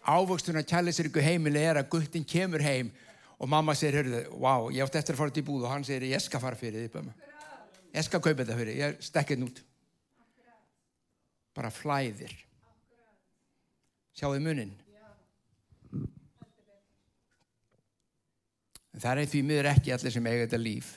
Ávöxturinn 0.01 0.61
að 0.63 0.69
kjæli 0.71 0.93
sér 0.97 1.09
ykkur 1.11 1.25
heimili 1.25 1.61
er 1.61 1.77
að 1.77 1.91
guttin 1.93 2.25
kemur 2.25 2.63
heim 2.65 2.89
og 3.41 3.49
mamma 3.49 3.75
segir, 3.77 3.99
hörruðu, 4.01 4.39
wow, 4.41 4.69
ég 4.73 4.85
átti 4.85 4.97
eftir 5.01 5.17
að 5.17 5.21
fara 5.21 5.33
til 5.35 5.45
búð 5.45 5.67
og 5.67 5.73
hann 5.73 5.85
segir, 5.85 6.09
ég 6.09 6.21
skal 6.21 6.41
fara 6.41 6.57
fyrir 6.57 6.89
bæma. 6.93 7.13
Ég 7.91 8.05
skal 8.07 8.21
kaupa 8.23 8.41
þetta 8.41 8.57
fyrir, 8.57 8.77
ég 8.79 9.01
stekk 9.03 9.33
þetta 9.33 9.47
út. 9.49 9.61
Bara 11.57 11.73
flæðir. 11.73 12.33
Sjáðu 14.17 14.41
munin. 14.45 14.73
Það 19.01 19.21
er 19.23 19.29
því 19.31 19.41
miður 19.47 19.71
ekki 19.71 19.93
allir 19.95 20.13
sem 20.13 20.27
eiga 20.27 20.45
þetta 20.45 20.61
líf. 20.61 20.95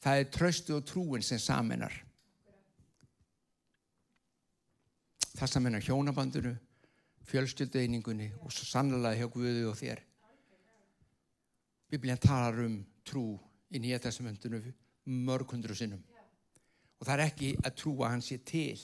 Það 0.00 0.20
er 0.20 0.30
tröstu 0.32 0.76
og 0.78 0.86
trúin 0.88 1.24
sem 1.24 1.38
saminar. 1.38 1.92
Það 5.36 5.52
saminar 5.52 5.84
hjónabandinu, 5.84 6.54
fjölstöldueiningunni 7.28 8.30
og 8.40 8.52
svo 8.52 8.66
sannlega 8.68 9.18
hjá 9.20 9.28
Guði 9.32 9.66
og 9.68 9.76
þér. 9.78 10.00
Biblíðan 11.90 12.22
talar 12.22 12.62
um 12.64 12.78
trú 13.06 13.24
í 13.70 13.80
nýja 13.82 14.00
testamentinu 14.02 14.60
mörg 15.10 15.52
hundru 15.52 15.76
sinnum. 15.76 16.02
Og 17.00 17.06
það 17.06 17.14
er 17.16 17.24
ekki 17.26 17.50
að 17.64 17.76
trúa 17.80 18.10
hans 18.12 18.30
sé 18.30 18.38
til. 18.44 18.78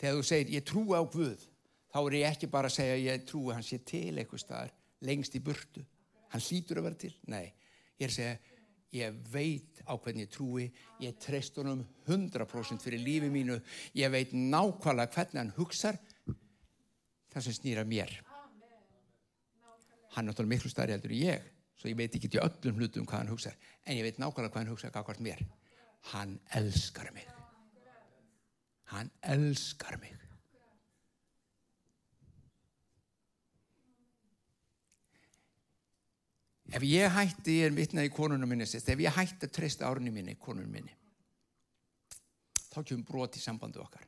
Þegar 0.00 0.18
þú 0.18 0.24
segir 0.28 0.56
ég 0.56 0.66
trúi 0.68 0.96
á 0.96 1.02
Guð, 1.04 1.44
þá 1.92 1.98
er 2.02 2.16
ég 2.18 2.32
ekki 2.32 2.50
bara 2.52 2.70
að 2.70 2.76
segja 2.78 2.96
ég 3.00 3.28
trúi 3.28 3.54
hans 3.54 3.70
sé 3.72 3.78
til 3.80 4.16
eitthvað 4.18 4.42
staðar 4.42 4.74
lengst 5.04 5.36
í 5.36 5.42
burtu. 5.44 5.84
Hann 6.32 6.42
hlýtur 6.42 6.80
að 6.80 6.88
vera 6.88 7.00
til. 7.04 7.12
Nei, 7.30 7.46
ég 8.00 8.08
er 8.08 8.12
að 8.12 8.16
segja 8.18 8.53
ég 8.94 9.16
veit 9.32 9.82
á 9.84 9.94
hvernig 9.98 10.26
ég 10.26 10.32
trúi, 10.32 10.68
ég 11.02 11.16
treyst 11.20 11.56
honum 11.58 11.82
100% 12.06 12.82
fyrir 12.84 13.02
lífi 13.02 13.30
mínu, 13.32 13.58
ég 13.98 14.12
veit 14.12 14.32
nákvæmlega 14.32 15.10
hvernig 15.16 15.40
hann 15.40 15.52
hugsar 15.58 15.98
það 17.34 17.46
sem 17.48 17.58
snýra 17.58 17.84
mér. 17.88 18.12
Hann 20.14 20.28
er 20.28 20.30
náttúrulega 20.30 20.54
miklu 20.54 20.70
starri 20.70 20.94
heldur 20.94 21.14
en 21.14 21.22
ég, 21.26 21.46
svo 21.74 21.90
ég 21.90 21.98
veit 21.98 22.14
ekki 22.14 22.30
til 22.30 22.44
öllum 22.44 22.78
hlutum 22.78 23.06
hvað 23.08 23.24
hann 23.24 23.32
hugsar, 23.34 23.56
en 23.84 23.98
ég 23.98 24.06
veit 24.06 24.20
nákvæmlega 24.22 24.54
hvað 24.54 24.62
hann 24.62 24.74
hugsar 24.74 24.94
hvað 24.94 25.08
hvort 25.10 25.24
mér. 25.26 25.46
Hann 26.12 26.38
elskar 26.54 27.10
mig. 27.16 27.26
Hann 28.92 29.10
elskar 29.22 29.98
mig. 29.98 30.23
Ef 36.72 36.82
ég 36.82 37.12
hætti, 37.12 37.58
ég 37.60 37.68
er 37.68 37.74
vitnað 37.76 38.08
í 38.08 38.12
konunum 38.14 38.48
minni 38.48 38.64
sérst, 38.68 38.88
ef 38.88 39.00
ég 39.02 39.12
hætti 39.12 39.48
að 39.48 39.52
treysta 39.58 39.88
árunni 39.88 40.12
minni, 40.14 40.36
konunum 40.40 40.72
minni, 40.72 40.94
þá 42.70 42.78
kemur 42.80 43.04
brot 43.10 43.36
í 43.36 43.42
sambandu 43.42 43.82
okkar. 43.84 44.06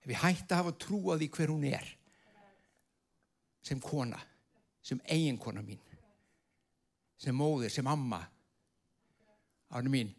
Ef 0.00 0.08
ég 0.08 0.22
hætti 0.22 0.54
að 0.54 0.62
hafa 0.62 0.76
trú 0.80 1.02
á 1.12 1.14
því 1.20 1.28
hver 1.36 1.52
hún 1.52 1.66
er, 1.68 1.90
sem 3.60 3.80
kona, 3.84 4.18
sem 4.80 5.02
eiginkona 5.04 5.60
mín, 5.66 5.82
sem 7.20 7.36
móðir, 7.36 7.72
sem 7.74 7.86
amma, 7.92 8.22
árunni 9.68 9.92
mín, 9.98 10.14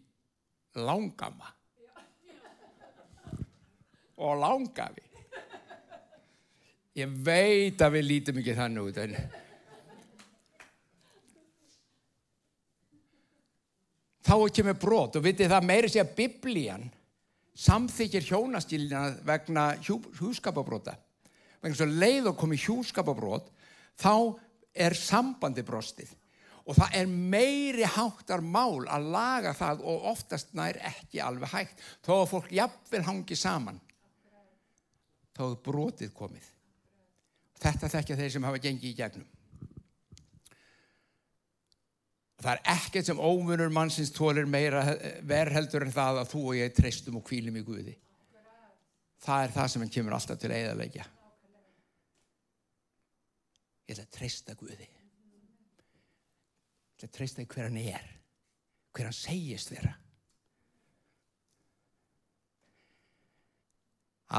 langamma 0.78 1.50
og 4.22 4.38
langafi. 4.38 5.08
Ég 7.02 7.22
veit 7.26 7.82
að 7.82 7.96
við 7.96 8.06
lítum 8.06 8.40
ekki 8.42 8.54
þannig 8.54 8.92
út, 8.92 8.98
en 9.02 9.16
þá 14.26 14.36
kemur 14.56 14.80
brot 14.80 15.18
og 15.18 15.26
vitið 15.26 15.52
það 15.54 15.68
meiri 15.68 15.92
sé 15.92 16.02
að 16.04 16.16
biblían 16.18 16.88
samþykir 17.62 18.26
hjónastílina 18.30 19.04
vegna 19.28 19.72
hjú, 19.82 20.00
hjúskapabróta 20.18 20.96
vegna 21.62 21.78
svo 21.78 21.88
leið 21.90 22.32
og 22.32 22.40
komi 22.40 22.58
hjúskapabrót 22.60 23.52
þá 24.02 24.16
er 24.72 24.96
sambandi 24.98 25.64
brostið. 25.68 26.10
Og 26.70 26.78
það 26.78 26.96
er 27.02 27.10
meiri 27.10 27.86
háttar 27.90 28.44
mál 28.46 28.86
að 28.86 29.08
laga 29.12 29.52
það 29.58 29.82
og 29.90 30.06
oftast 30.14 30.54
nær 30.58 30.78
ekki 30.92 31.20
alveg 31.22 31.50
hægt. 31.52 31.82
Þó 32.06 32.14
að 32.20 32.30
fólk 32.32 32.52
jafnvel 32.54 33.04
hangi 33.08 33.38
saman 33.38 33.82
þá 35.36 35.44
er 35.48 35.60
brotið 35.66 36.14
komið. 36.14 36.48
Þetta 37.62 37.90
þekkja 37.96 38.18
þeir 38.20 38.34
sem 38.36 38.46
hafa 38.46 38.62
gengið 38.62 38.92
í 38.92 38.98
gegnum 38.98 39.30
Það 42.42 42.56
er 42.56 42.62
ekkert 42.74 43.06
sem 43.06 43.20
ómunur 43.22 43.70
mannsins 43.74 44.10
tólir 44.16 44.48
meira 44.50 44.82
verheldur 45.28 45.84
en 45.86 45.94
það 45.94 46.22
að 46.24 46.32
þú 46.32 46.40
og 46.48 46.56
ég 46.58 46.74
treystum 46.74 47.20
og 47.20 47.26
kvílum 47.28 47.60
í 47.60 47.62
Guði. 47.66 47.94
Það 49.22 49.44
er 49.46 49.52
það 49.54 49.68
sem 49.70 49.82
hann 49.84 49.94
kemur 49.94 50.16
alltaf 50.18 50.38
til 50.42 50.50
að 50.50 50.62
eðalegja. 50.64 51.06
Ég 53.86 53.94
ætla 53.94 54.06
að 54.08 54.18
treysta 54.18 54.52
Guði. 54.58 54.88
Ég 54.88 56.98
ætla 56.98 57.08
að 57.12 57.18
treysta 57.20 57.46
hver 57.46 57.70
hann 57.70 57.84
er. 57.84 58.06
Hver 58.92 59.08
hann 59.12 59.20
segist 59.20 59.70
vera. 59.76 59.94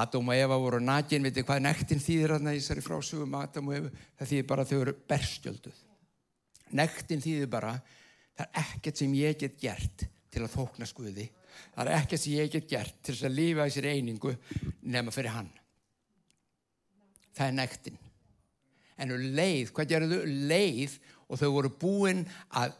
Adam 0.02 0.30
og 0.32 0.38
Eva 0.40 0.56
voru 0.56 0.80
nægin, 0.80 1.22
veitir 1.22 1.44
hvað 1.44 1.66
nektin 1.66 2.00
þýðir 2.00 2.32
að 2.38 2.46
næsari 2.48 2.82
frásugum 2.82 3.34
Adam 3.36 3.68
og 3.68 3.74
Eva? 3.76 3.90
Það 4.18 4.30
þýðir 4.30 4.46
bara 4.48 4.62
að 4.64 4.70
þau 4.72 4.80
eru 4.80 4.94
berstjölduð. 5.12 5.78
Nektin 6.76 7.22
þýðir 7.22 7.50
bara, 7.52 7.76
það 8.38 8.46
er 8.48 8.60
ekkert 8.62 9.00
sem 9.00 9.16
ég 9.16 9.38
get 9.40 9.58
gert 9.60 10.06
til 10.32 10.44
að 10.44 10.54
þókna 10.54 10.88
skuði. 10.88 11.26
Það 11.74 11.88
er 11.88 11.98
ekkert 11.98 12.22
sem 12.22 12.36
ég 12.36 12.52
get 12.52 12.70
gert 12.70 13.02
til 13.04 13.16
að 13.18 13.36
lífa 13.36 13.66
í 13.68 13.74
sér 13.74 13.90
einingu 13.92 14.32
nema 14.82 15.12
fyrir 15.14 15.34
hann. 15.36 15.50
Það 17.32 17.46
er 17.48 17.58
nektin. 17.58 17.98
En 19.00 19.12
leið, 19.36 19.72
hvað 19.74 19.90
gerðu 19.92 20.18
þau? 20.20 20.32
Leið 20.52 20.96
og 21.26 21.40
þau 21.40 21.50
voru 21.56 21.70
búin 21.80 22.24
að, 22.60 22.74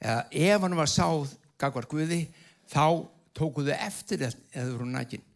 ef 0.00 0.64
hann 0.64 0.78
var 0.78 0.90
sáð 0.90 1.34
gagvar 1.60 1.88
Guði, 1.88 2.24
þá 2.70 3.04
tókuðu 3.36 3.74
eftir 3.76 4.24
eða 4.26 4.64
þau 4.64 4.72
voru 4.72 4.88
nægin. 4.90 5.26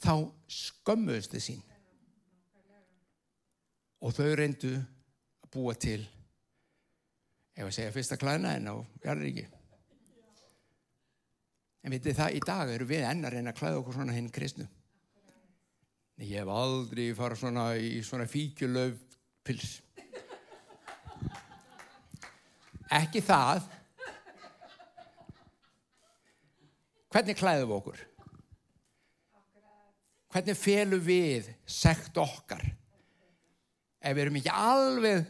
Þá 0.00 0.14
skömmuðust 0.50 1.34
þau 1.34 1.42
sín. 1.44 1.66
Og 4.00 4.14
þau 4.16 4.30
reyndu 4.38 4.78
að 4.78 5.50
búa 5.52 5.74
til 5.76 6.00
ef 7.60 7.68
að 7.68 7.74
segja 7.76 7.92
fyrsta 7.94 8.16
klæðina 8.20 8.54
en 8.56 8.68
á 8.72 8.74
Jarríki. 9.04 9.46
En 11.84 11.92
vitið 11.94 12.16
það, 12.16 12.36
í 12.36 12.40
dag 12.44 12.70
eru 12.74 12.86
við 12.88 13.06
enn 13.08 13.24
að 13.24 13.36
reyna 13.36 13.52
að 13.52 13.60
klæða 13.60 13.80
okkur 13.80 13.96
svona 13.96 14.16
hinn 14.16 14.30
kristnu. 14.32 14.66
Nei, 16.16 16.26
ég 16.28 16.42
hef 16.42 16.52
aldrei 16.52 17.06
farað 17.16 17.42
svona 17.42 17.66
í 17.80 18.00
svona 18.04 18.28
fíkjulöf 18.28 18.98
pils. 19.44 19.78
Ekki 23.00 23.22
það. 23.24 23.68
Hvernig 27.10 27.38
klæðum 27.38 27.70
við 27.70 27.76
okkur? 27.78 28.04
Hvernig 30.30 30.58
felum 30.58 31.02
við 31.02 31.48
sekt 31.66 32.18
okkar? 32.20 32.62
Ef 34.00 34.14
við 34.14 34.22
erum 34.24 34.38
ekki 34.40 34.52
alveg 34.54 35.24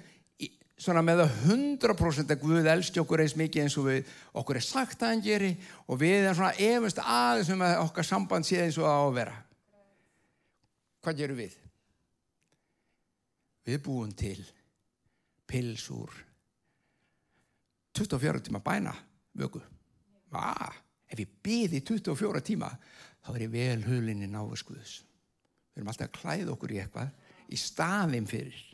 svona 0.80 1.02
með 1.04 1.24
að 1.26 1.32
100% 1.52 2.32
að 2.32 2.40
Guð 2.40 2.68
elski 2.72 3.00
okkur 3.02 3.20
eins 3.24 3.36
mikið 3.36 3.66
eins 3.66 3.76
og 3.80 3.88
við 3.90 4.12
okkur 4.40 4.60
er 4.60 4.64
sagt 4.64 5.02
að 5.02 5.12
hann 5.12 5.24
geri 5.24 5.50
og 5.86 6.00
við 6.00 6.22
erum 6.22 6.38
svona 6.38 6.68
efast 6.70 7.02
aðeins 7.04 7.50
um 7.52 7.64
að 7.66 7.80
okkar 7.82 8.08
samband 8.08 8.48
sé 8.48 8.62
eins 8.62 8.78
og 8.80 8.88
að 8.88 9.02
ávera. 9.04 9.36
Hvað 11.04 11.20
gerum 11.20 11.40
við? 11.40 11.58
Við 13.68 13.82
búum 13.84 14.14
til 14.16 14.40
pilsúr 15.50 16.16
24 17.96 18.40
tíma 18.46 18.62
bæna 18.64 18.94
vöku. 19.36 19.60
Vá, 20.32 20.72
ef 21.10 21.20
ég 21.20 21.36
byði 21.44 21.82
24 21.84 22.44
tíma 22.46 22.70
þá 23.20 23.34
er 23.34 23.44
ég 23.44 23.52
vel 23.52 23.84
hulinni 23.84 24.30
náðuskuðus. 24.30 25.00
Við 25.74 25.82
erum 25.82 25.92
alltaf 25.92 26.08
að 26.08 26.18
klæða 26.22 26.54
okkur 26.54 26.72
í 26.72 26.80
eitthvað 26.80 27.12
í 27.50 27.58
staðin 27.60 28.28
fyrir 28.30 28.69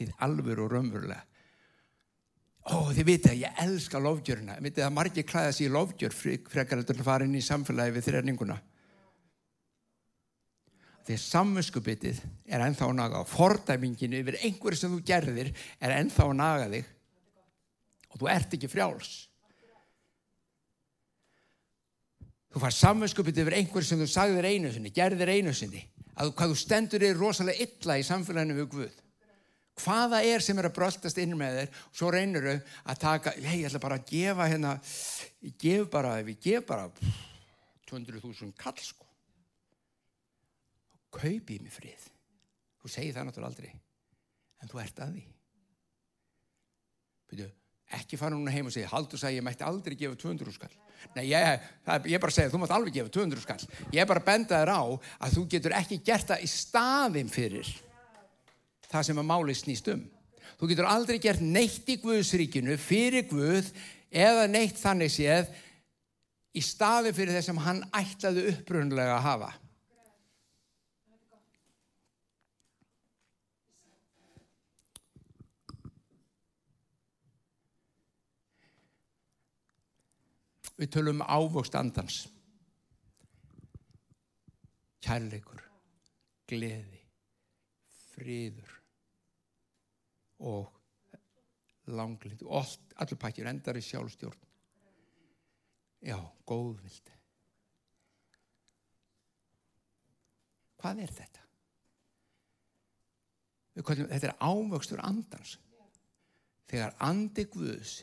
hinn 0.00 0.14
alvur 0.24 0.64
og 0.64 0.72
raunverulega. 0.74 1.24
Ó 2.66 2.90
þið 2.90 3.04
viti 3.06 3.30
að 3.30 3.42
ég 3.44 3.60
elska 3.62 4.00
lofgjöruna 4.02 4.56
ég 4.58 4.64
viti 4.64 4.82
að 4.82 4.96
margir 4.96 5.26
klæða 5.26 5.52
sér 5.54 5.68
í 5.68 5.74
lofgjör 5.74 6.16
frekar 6.50 6.82
að 6.82 7.04
fara 7.06 7.28
inn 7.28 7.38
í 7.38 7.44
samfélagi 7.44 7.94
við 7.94 8.08
þrjörninguna 8.08 8.56
því 11.06 11.16
samvinskupitið 11.22 12.18
er 12.50 12.64
ennþá 12.64 12.88
að 12.88 12.98
naga 12.98 13.22
fordæminginu 13.30 14.18
yfir 14.20 14.40
einhverju 14.42 14.80
sem 14.80 14.94
þú 14.94 15.00
gerðir 15.06 15.52
er 15.78 15.94
ennþá 16.00 16.26
að 16.26 16.36
naga 16.40 16.68
þig. 16.72 16.88
Og 18.10 18.20
þú 18.20 18.30
ert 18.32 18.56
ekki 18.56 18.70
frjáls. 18.70 19.12
Þú 22.50 22.62
far 22.64 22.74
samvinskupið 22.74 23.42
yfir 23.44 23.58
einhver 23.60 23.86
sem 23.86 24.00
þú 24.00 24.08
sagðir 24.10 24.48
einu 24.50 24.72
sinni, 24.74 24.94
gerðir 24.94 25.30
einu 25.36 25.54
sinni. 25.54 25.84
Að 26.16 26.32
hvað 26.34 26.54
þú 26.54 26.58
stendur 26.58 27.04
er 27.04 27.18
rosalega 27.20 27.66
illa 27.66 27.98
í 28.00 28.06
samfélaginu 28.06 28.56
við 28.58 28.70
Guð. 28.72 29.02
Hvaða 29.76 30.22
er 30.24 30.40
sem 30.40 30.56
er 30.56 30.70
að 30.70 30.76
bröltast 30.78 31.18
inn 31.20 31.34
með 31.36 31.58
þér 31.58 31.72
og 31.72 31.98
svo 31.98 32.10
reynir 32.14 32.46
þau 32.46 32.54
að 32.92 33.00
taka, 33.02 33.32
hei, 33.44 33.58
ég 33.60 33.68
ætla 33.68 33.82
bara 33.82 33.98
að 34.00 34.06
gefa 34.08 34.48
hérna, 34.48 34.72
ég 35.44 35.58
gef 35.60 35.90
bara, 35.92 36.14
ef 36.22 36.30
ég 36.32 36.40
gef 36.46 36.64
bara 36.68 36.86
200.000 37.90 38.56
kall 38.56 38.80
sko. 38.80 39.04
Kaupi 41.16 41.60
mig 41.60 41.74
frið. 41.74 42.08
Þú 42.80 42.92
segir 42.92 43.14
það 43.16 43.28
náttúrulega 43.28 43.52
aldrei, 43.52 43.70
en 44.62 44.72
þú 44.72 44.80
ert 44.80 45.04
að 45.04 45.14
því. 45.16 45.24
Byrju, 47.30 47.52
ekki 48.00 48.18
fara 48.20 48.32
núna 48.36 48.54
heim 48.54 48.68
og 48.70 48.74
segja, 48.74 48.90
haldur 48.94 49.20
sagði, 49.20 49.42
ég 49.42 49.46
mætti 49.46 49.66
aldrei 49.66 49.96
gefa 50.00 50.20
200 50.24 50.56
skall. 50.56 50.76
Nei, 51.18 51.26
ég, 51.28 51.66
það, 51.84 52.08
ég 52.14 52.22
bara 52.22 52.32
segja, 52.32 52.52
þú 52.52 52.62
mátt 52.62 52.72
alveg 52.72 52.96
gefa 52.96 53.12
200 53.12 53.44
skall. 53.44 53.66
Ég 53.92 54.08
bara 54.08 54.24
benda 54.24 54.62
þér 54.62 54.72
á 54.72 54.82
að 54.88 55.36
þú 55.36 55.44
getur 55.52 55.76
ekki 55.76 56.00
gert 56.06 56.32
það 56.32 56.46
í 56.46 56.48
staðin 56.50 57.28
fyrir 57.32 57.76
það 58.90 59.08
sem 59.08 59.20
að 59.20 59.28
máli 59.30 59.56
snýst 59.56 59.90
um. 59.92 60.04
Þú 60.56 60.70
getur 60.70 60.88
aldrei 60.88 61.18
gert 61.20 61.42
neitt 61.44 61.88
í 61.92 61.98
Guðsríkinu 62.00 62.78
fyrir 62.80 63.26
Guð 63.28 63.68
eða 64.08 64.46
neitt 64.48 64.78
þannig 64.80 65.12
séð 65.12 65.50
í 66.56 66.62
staðin 66.64 67.16
fyrir 67.16 67.36
það 67.36 67.46
sem 67.50 67.62
hann 67.66 67.82
ætlaði 67.96 68.46
upprunlega 68.54 69.18
að 69.18 69.26
hafa. 69.26 69.52
Við 80.76 80.90
tölum 80.92 81.22
um 81.22 81.28
ávöxt 81.28 81.76
andans. 81.78 82.16
Kærleikur, 85.06 85.60
gleði, 86.50 87.00
fríður 88.12 88.75
og 90.38 90.72
langlind. 91.92 92.42
Og 92.46 92.66
allir 93.00 93.20
pakkir 93.20 93.48
endar 93.50 93.78
í 93.78 93.84
sjálfstjórn. 93.84 94.42
Já, 96.06 96.18
góðvild. 96.46 97.12
Hvað 100.76 101.02
er 101.02 101.14
þetta? 101.16 101.46
Kallum, 103.86 104.08
þetta 104.08 104.28
er 104.30 104.36
ávöxtur 104.40 105.00
andans. 105.04 105.56
Þegar 106.66 106.94
andi 107.06 107.44
Guðs 107.50 107.98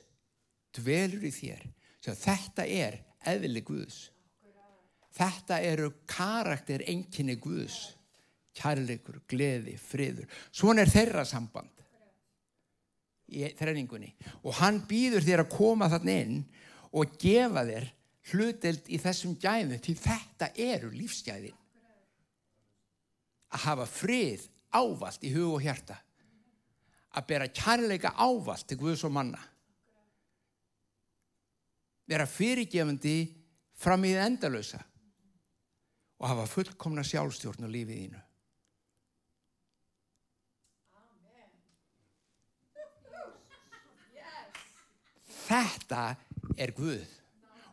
dvelur 0.73 1.25
í 1.27 1.31
þér 1.33 1.63
Þetta 2.03 2.65
er 2.67 2.97
eðli 3.31 3.61
Guðs. 3.63 4.09
Þetta 5.13 5.59
eru 5.63 5.91
karakter 6.09 6.83
enginni 6.89 7.37
Guðs. 7.39 7.93
Kærleikur, 8.53 9.21
gleði, 9.29 9.77
friður. 9.81 10.27
Svona 10.51 10.83
er 10.83 10.91
þeirra 10.91 11.23
samband 11.25 11.82
í 13.33 13.49
þrenningunni. 13.57 14.13
Og 14.43 14.55
hann 14.61 14.81
býður 14.89 15.25
þér 15.25 15.43
að 15.43 15.53
koma 15.55 15.89
þarna 15.91 16.15
inn 16.23 16.39
og 16.93 17.17
gefa 17.21 17.65
þér 17.67 17.89
hluteld 18.31 18.89
í 18.89 18.99
þessum 19.01 19.35
gæðum 19.41 19.81
til 19.83 19.97
þetta 19.99 20.51
eru 20.55 20.91
lífsgæðin. 20.93 21.57
Að 23.53 23.65
hafa 23.67 23.87
frið 23.89 24.47
ávalt 24.73 25.25
í 25.25 25.33
hug 25.33 25.57
og 25.57 25.65
hjarta. 25.65 25.97
Að 27.13 27.27
bera 27.29 27.49
kærleika 27.53 28.13
ávalt 28.17 28.65
til 28.69 28.79
Guðs 28.81 29.03
og 29.05 29.13
manna 29.13 29.41
vera 32.09 32.25
fyrirgefandi 32.27 33.17
fram 33.79 34.03
í 34.05 34.13
það 34.13 34.27
endalösa 34.27 34.81
og 36.19 36.29
hafa 36.29 36.45
fullkomna 36.51 37.03
sjálfstjórn 37.07 37.67
á 37.67 37.69
lífið 37.71 37.99
þínu. 38.03 38.21
Þetta 45.53 46.15
er 46.57 46.73
Guð. 46.73 47.09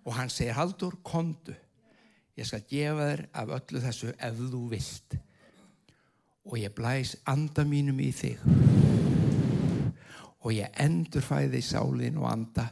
Og 0.04 0.14
hann 0.16 0.30
segir 0.32 0.56
Haldur, 0.56 0.98
kondu 1.04 1.54
ég 2.40 2.48
skal 2.48 2.64
gefa 2.68 3.06
þér 3.10 3.22
af 3.36 3.52
öllu 3.56 3.82
þessu 3.84 4.12
ef 4.16 4.38
þú 4.38 4.60
vilt. 4.72 5.16
Og 6.48 6.56
ég 6.60 6.72
blæs 6.76 7.14
anda 7.28 7.64
mínum 7.68 8.00
í 8.00 8.10
þig. 8.16 8.40
Og 10.40 10.54
ég 10.56 10.76
endurfæði 10.80 11.60
sálinn 11.64 12.20
og 12.20 12.30
anda. 12.30 12.70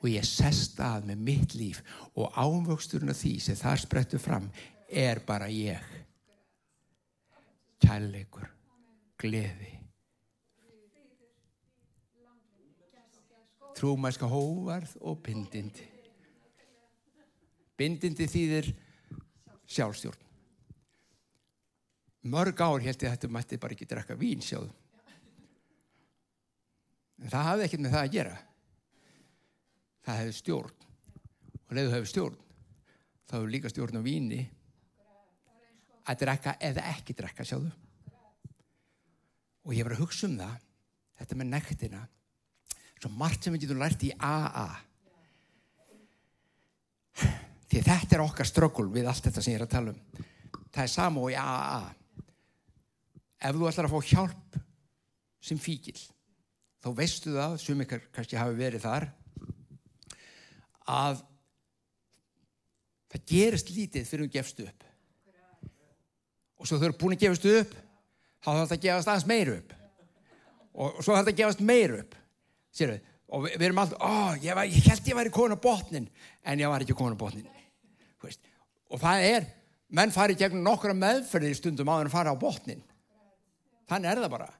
Og 0.00 0.08
ég 0.08 0.24
sest 0.24 0.80
að 0.80 1.10
með 1.10 1.26
mitt 1.26 1.56
líf. 1.56 1.82
Og 2.16 2.32
ávöxturinn 2.32 3.12
af 3.12 3.20
því 3.20 3.34
sem 3.44 3.60
það 3.60 3.82
sprettur 3.84 4.24
fram 4.24 4.48
er 4.88 5.20
bara 5.26 5.50
ég. 5.52 5.84
Kærleikur 7.80 8.48
gleði 9.20 9.79
trúmæska 13.76 14.28
hóvarð 14.30 14.96
og 15.00 15.22
bindindi. 15.24 15.86
Bindindi 17.78 18.26
þýðir 18.28 18.68
sjálfstjórn. 19.70 20.26
Mörg 22.30 22.60
ár 22.60 22.82
held 22.84 23.00
ég 23.00 23.08
að 23.08 23.16
þetta 23.16 23.32
mætti 23.32 23.58
bara 23.60 23.76
ekki 23.76 23.88
drekka 23.88 24.18
vín 24.20 24.42
sjáðu. 24.44 24.68
En 27.20 27.32
það 27.32 27.46
hafði 27.48 27.66
ekkert 27.66 27.84
með 27.84 27.94
það 27.94 28.04
að 28.04 28.14
gera. 28.16 28.36
Það 30.04 30.20
hefur 30.20 30.38
stjórn. 30.40 30.86
Og 31.64 31.76
leðu 31.78 31.92
hefur 31.94 32.10
stjórn 32.10 32.38
þá 33.30 33.36
hefur 33.36 33.52
líka 33.54 33.70
stjórn 33.70 34.00
á 34.00 34.02
víni. 34.02 34.40
Að 36.10 36.24
drekka 36.24 36.56
eða 36.66 36.86
ekki 36.90 37.14
drekka 37.14 37.46
sjáðu. 37.46 37.70
Og 39.64 39.76
ég 39.76 39.86
var 39.86 39.94
að 39.94 40.02
hugsa 40.02 40.26
um 40.26 40.38
það 40.40 40.56
þetta 41.20 41.36
með 41.38 41.50
nektina 41.54 42.00
svo 43.00 43.10
margt 43.16 43.44
sem 43.44 43.54
við 43.54 43.64
getum 43.64 43.80
lært 43.80 44.02
í 44.04 44.12
AA 44.12 44.68
því 47.70 47.82
þetta 47.86 48.16
er 48.16 48.24
okkar 48.24 48.48
ströggul 48.48 48.88
við 48.92 49.08
allt 49.08 49.24
þetta 49.28 49.44
sem 49.44 49.54
ég 49.54 49.60
er 49.60 49.66
að 49.66 49.74
tala 49.76 49.94
um. 49.94 50.26
Það 50.70 50.82
er 50.82 50.92
samó 50.92 51.28
í 51.30 51.36
AA 51.38 51.80
ef 53.40 53.56
þú 53.56 53.68
ætlar 53.70 53.88
að 53.88 53.94
fá 53.94 54.10
hjálp 54.10 54.60
sem 55.40 55.60
fíkil 55.60 55.96
þá 56.80 56.90
veistu 56.96 57.32
það, 57.34 57.56
sem 57.62 57.82
ykkar 57.84 58.04
kannski 58.14 58.38
hafi 58.40 58.58
verið 58.58 58.84
þar 58.84 59.08
að 60.90 61.24
það 63.10 63.26
gerist 63.32 63.72
lítið 63.74 64.08
fyrir 64.08 64.28
að 64.28 64.36
gefst 64.36 64.62
upp. 64.64 64.86
Og 66.60 66.68
svo 66.68 66.76
þau 66.76 66.90
eru 66.90 66.98
búin 67.00 67.16
að 67.16 67.24
gefast 67.24 67.46
upp 67.48 67.76
þá 68.40 68.48
þarf 68.50 68.62
þetta 68.64 68.78
að 68.78 68.86
gefast 68.86 69.12
aðeins 69.12 69.28
meir 69.30 69.52
upp. 69.54 69.76
Og 70.74 71.00
svo 71.00 71.14
þarf 71.14 71.22
þetta 71.22 71.34
að 71.36 71.40
gefast 71.42 71.64
meir 71.70 71.96
upp 72.02 72.19
Sér, 72.74 72.98
og 73.30 73.46
við, 73.46 73.56
við 73.56 73.66
erum 73.68 73.80
alltaf 73.82 74.04
oh, 74.06 74.36
ég, 74.42 74.60
ég 74.70 74.90
held 74.90 75.08
ég 75.10 75.18
væri 75.18 75.32
konu 75.34 75.58
á 75.58 75.64
botnin 75.64 76.06
en 76.44 76.62
ég 76.62 76.70
var 76.70 76.84
ekki 76.84 76.96
konu 76.98 77.18
á 77.18 77.22
botnin 77.22 77.48
og 78.90 78.98
það 78.98 79.24
er 79.26 79.48
menn 79.94 80.12
fari 80.14 80.36
gegnum 80.38 80.64
nokkura 80.66 80.94
meðferðir 80.94 81.58
stundum 81.58 81.90
á 81.90 81.98
að 81.98 82.12
fara 82.12 82.34
á 82.34 82.38
botnin 82.38 82.82
þannig 83.90 84.10
er 84.10 84.22
það 84.24 84.34
bara. 84.36 84.50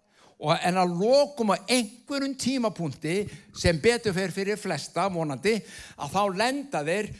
Og 0.40 0.54
en 0.56 0.78
að 0.80 0.94
lokum 0.96 1.52
að 1.52 1.74
einhverjum 1.74 2.36
tímapunkti 2.40 3.16
sem 3.60 3.78
betur 3.82 4.14
fyrir 4.16 4.32
fyrir 4.32 4.60
flesta 4.60 5.04
vonandi 5.12 5.58
að 6.00 6.14
þá 6.14 6.22
lenda 6.40 6.80
þeir 6.86 7.10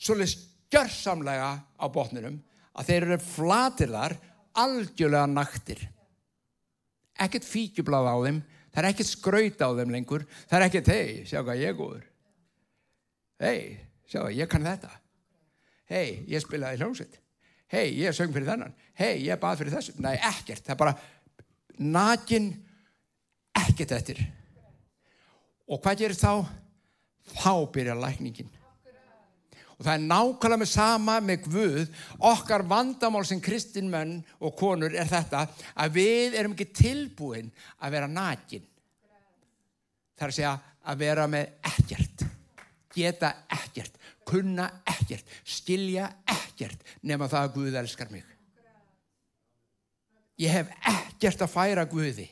svolítið 0.00 0.32
skjörsamlega 0.72 1.50
á 1.76 1.86
botninum 1.92 2.38
að 2.72 2.88
þeir 2.88 3.06
eru 3.10 3.18
flatirðar 3.26 4.16
algjörlega 4.62 5.28
naktir. 5.28 5.82
Ekkert 7.20 7.44
fíkjublað 7.44 8.08
á 8.08 8.16
þeim 8.24 8.40
það 8.72 8.82
er 8.82 8.88
ekkert 8.90 9.10
skraut 9.10 9.62
á 9.62 9.68
þeim 9.78 9.94
lengur. 9.94 10.26
Það 10.50 10.58
er 10.58 10.66
ekkert, 10.66 10.90
hei, 10.92 11.22
sjá 11.28 11.40
hvað 11.42 11.62
ég 11.62 11.78
góður. 11.78 12.06
Hei, 13.42 13.60
sjá, 14.10 14.20
ég 14.32 14.50
kann 14.50 14.66
þetta. 14.66 14.90
Hei, 15.92 16.22
ég 16.30 16.42
spilaði 16.44 16.80
hljómsveit. 16.80 17.20
Hei, 17.72 17.86
ég 18.00 18.16
söng 18.16 18.32
fyrir 18.34 18.48
þennan. 18.48 18.74
Hei, 18.98 19.22
ég 19.26 19.40
bað 19.40 19.62
fyrir 19.62 19.76
þessu, 19.76 19.96
nei, 20.04 20.14
ekkert. 20.16 20.64
Það 20.64 20.74
er 20.74 20.82
bara 20.82 20.96
nakin 21.78 22.50
ekkert 23.62 23.94
eftir. 23.96 24.20
Og 25.68 25.80
hvað 25.80 26.02
gerir 26.04 26.18
þá? 26.18 26.62
þá 27.30 27.54
byrjar 27.72 28.00
lækningin 28.00 28.50
og 29.82 29.86
það 29.88 29.96
er 29.96 30.02
nákvæmlega 30.06 30.60
með 30.62 30.68
sama 30.70 31.14
með 31.18 31.46
Guð. 31.50 31.88
Okkar 32.30 32.62
vandamál 32.70 33.24
sem 33.26 33.40
kristinmenn 33.42 34.20
og 34.38 34.54
konur 34.54 34.94
er 34.94 35.08
þetta 35.10 35.48
að 35.74 35.96
við 35.96 36.36
erum 36.38 36.54
ekki 36.54 36.68
tilbúin 36.70 37.48
að 37.82 37.96
vera 37.96 38.10
nakin. 38.10 38.62
Það 40.14 40.28
er 40.28 40.30
að 40.30 40.36
segja 40.36 40.52
að 40.86 41.02
vera 41.02 41.26
með 41.30 41.50
ekkert 41.72 42.22
geta 42.92 43.32
ekkert 43.50 43.98
kunna 44.28 44.68
ekkert, 44.86 45.26
skilja 45.42 46.06
ekkert 46.30 46.94
nema 47.02 47.26
það 47.26 47.48
að 47.48 47.56
Guð 47.56 47.80
elskar 47.82 48.14
mig. 48.14 48.22
Ég 50.38 50.54
hef 50.54 50.70
ekkert 50.92 51.42
að 51.42 51.52
færa 51.56 51.88
Guði 51.90 52.28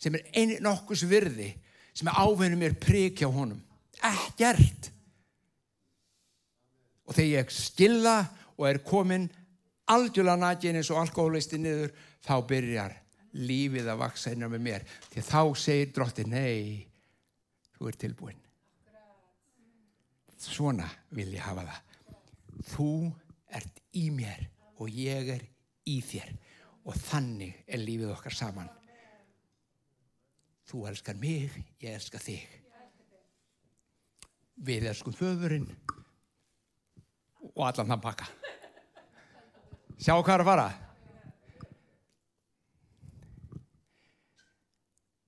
sem 0.00 0.16
er 0.16 0.24
eini 0.32 0.56
nokkus 0.64 1.04
virði 1.08 1.52
sem 1.92 2.08
er 2.08 2.16
ávinnum 2.16 2.64
mér 2.64 2.80
prík 2.80 3.20
hjá 3.20 3.28
honum. 3.28 3.60
Ekkert 4.00 4.93
og 7.04 7.16
þegar 7.16 7.30
ég 7.30 7.54
skilða 7.54 8.18
og 8.54 8.68
er 8.68 8.80
komin 8.86 9.28
algjörlega 9.92 10.40
nægin 10.40 10.80
eins 10.80 10.92
og 10.94 11.02
alkoholisti 11.02 11.60
niður 11.60 11.92
þá 12.24 12.34
byrjar 12.48 12.96
lífið 13.34 13.90
að 13.90 14.00
vaksa 14.00 14.32
innan 14.32 14.52
með 14.54 14.64
mér. 14.68 14.88
Því 15.10 15.26
þá 15.26 15.42
segir 15.58 15.92
drótti 15.92 16.24
nei, 16.28 16.86
þú 17.74 17.90
er 17.90 18.02
tilbúin 18.04 18.44
svona 20.44 20.88
vil 21.14 21.32
ég 21.34 21.44
hafa 21.44 21.64
það. 21.68 21.80
Þú 22.70 22.90
ert 23.58 23.80
í 23.96 24.08
mér 24.14 24.46
og 24.78 24.90
ég 24.90 25.30
er 25.36 25.44
í 25.88 25.98
þér. 26.04 26.34
Og 26.84 26.96
þannig 27.00 27.62
er 27.64 27.80
lífið 27.80 28.12
okkar 28.12 28.36
saman. 28.36 28.68
Þú 30.68 30.86
elskar 30.90 31.16
mig, 31.20 31.54
ég 31.80 31.96
elskar 31.96 32.22
þig. 32.24 32.44
Við 34.64 34.88
elskum 34.90 35.16
föðurinn 35.16 35.68
og 37.54 37.66
allan 37.68 37.92
þann 37.92 38.02
pakka. 38.02 38.26
Sjá 39.98 40.14
hvað 40.16 40.34
er 40.34 40.42
að 40.42 40.50
fara? 40.50 40.70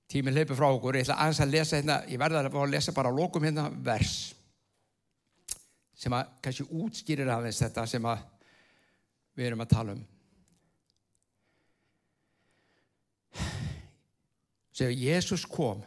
Tíminn 0.07 0.35
leipur 0.35 0.55
frá 0.55 0.67
okkur. 0.69 0.95
Ég 0.95 1.07
ætla 1.07 1.19
aðeins 1.19 1.43
að 1.43 1.53
lesa 1.53 1.79
hérna 1.79 2.01
ég 2.07 2.19
verða 2.19 2.43
að 2.47 2.71
lesa 2.71 2.95
bara 2.95 3.11
á 3.11 3.17
lokum 3.17 3.43
hérna 3.43 3.67
vers 3.83 4.33
sem 5.97 6.13
að 6.13 6.29
kannski 6.45 6.67
útskýrir 6.77 7.31
aðeins 7.33 7.59
þetta 7.63 7.87
sem 7.89 8.05
að 8.05 8.21
við 9.37 9.49
erum 9.49 9.63
að 9.63 9.73
tala 9.73 9.95
um. 9.97 10.05
Sem 14.77 14.93
Jésús 14.93 15.47
kom 15.49 15.81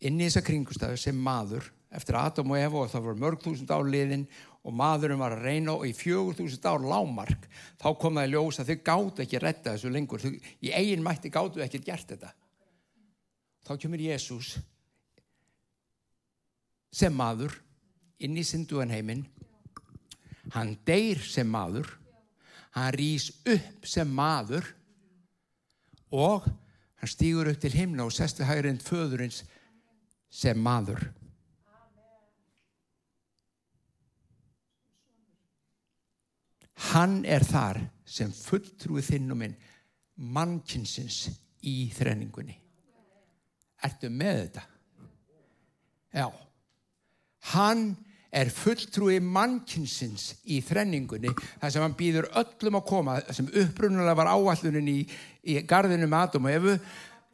inn 0.00 0.20
í 0.20 0.28
þessa 0.28 0.44
kringustafur 0.46 1.00
sem 1.00 1.16
maður 1.18 1.66
eftir 1.90 2.16
Adam 2.16 2.54
og 2.54 2.60
Eva 2.60 2.84
og 2.84 2.92
það 2.92 3.06
voru 3.08 3.22
mörg 3.24 3.42
þúsund 3.42 3.72
ár 3.74 3.88
liðin 3.90 4.28
og 4.60 4.76
maðurinn 4.76 5.20
var 5.20 5.34
að 5.36 5.46
reyna 5.46 5.74
og 5.78 5.86
í 5.88 5.94
fjögur 5.96 6.36
þúsund 6.36 6.66
ár 6.68 6.84
lámark 6.84 7.46
þá 7.80 7.88
kom 8.00 8.18
það 8.18 8.26
í 8.26 8.32
ljós 8.34 8.60
að 8.60 8.72
þau 8.72 8.82
gáttu 8.90 9.24
ekki 9.24 9.38
að 9.38 9.44
retta 9.46 9.74
þessu 9.74 9.92
lengur. 9.94 10.20
Þau, 10.20 10.34
í 10.36 10.72
eigin 10.76 11.04
mætti 11.04 11.32
gáttu 11.32 11.62
ekki 11.64 11.80
að 11.80 11.86
gert 11.86 12.12
þetta. 12.12 12.32
Þá 13.64 13.72
kemur 13.80 14.04
Jésús 14.04 14.54
sem 16.92 17.14
maður 17.14 17.54
inn 18.20 18.36
í 18.36 18.44
synduan 18.44 18.92
heiminn 18.92 19.24
hann 20.54 20.74
deyr 20.86 21.20
sem 21.24 21.48
maður. 21.48 21.88
Hann 22.74 22.92
rýs 22.94 23.30
upp 23.50 23.86
sem 23.88 24.10
maður 24.14 24.66
og 26.14 26.44
hann 27.00 27.10
stýgur 27.10 27.48
upp 27.50 27.62
til 27.62 27.72
himna 27.74 28.04
og 28.06 28.12
sest 28.14 28.42
við 28.42 28.50
hægrind 28.50 28.84
föðurins 28.84 29.40
sem 30.30 30.58
maður 30.60 31.08
hann 36.92 37.20
er 37.24 37.44
þar 37.46 37.82
sem 38.08 38.32
fulltrúið 38.34 39.12
þinn 39.12 39.34
og 39.34 39.40
minn 39.42 39.56
mannkinsins 40.20 41.28
í 41.66 41.90
þrenningunni. 41.94 42.56
Ertu 43.86 44.10
með 44.12 44.44
þetta? 44.44 44.66
já. 46.14 46.26
Hann 47.54 47.94
er 48.30 48.50
fulltrúi 48.54 49.18
mannkinsins 49.22 50.36
í 50.46 50.60
þrenningunni 50.62 51.32
þar 51.34 51.72
sem 51.72 51.82
hann 51.82 51.96
býður 51.98 52.28
öllum 52.38 52.78
að 52.78 52.86
koma 52.86 53.16
sem 53.34 53.48
upprunulega 53.48 54.14
var 54.20 54.30
áallunin 54.30 54.90
í, 54.90 54.98
í 55.42 55.56
gardinu 55.66 56.06
með 56.06 56.26
Adam 56.28 56.46
og 56.46 56.54
Efu 56.54 56.76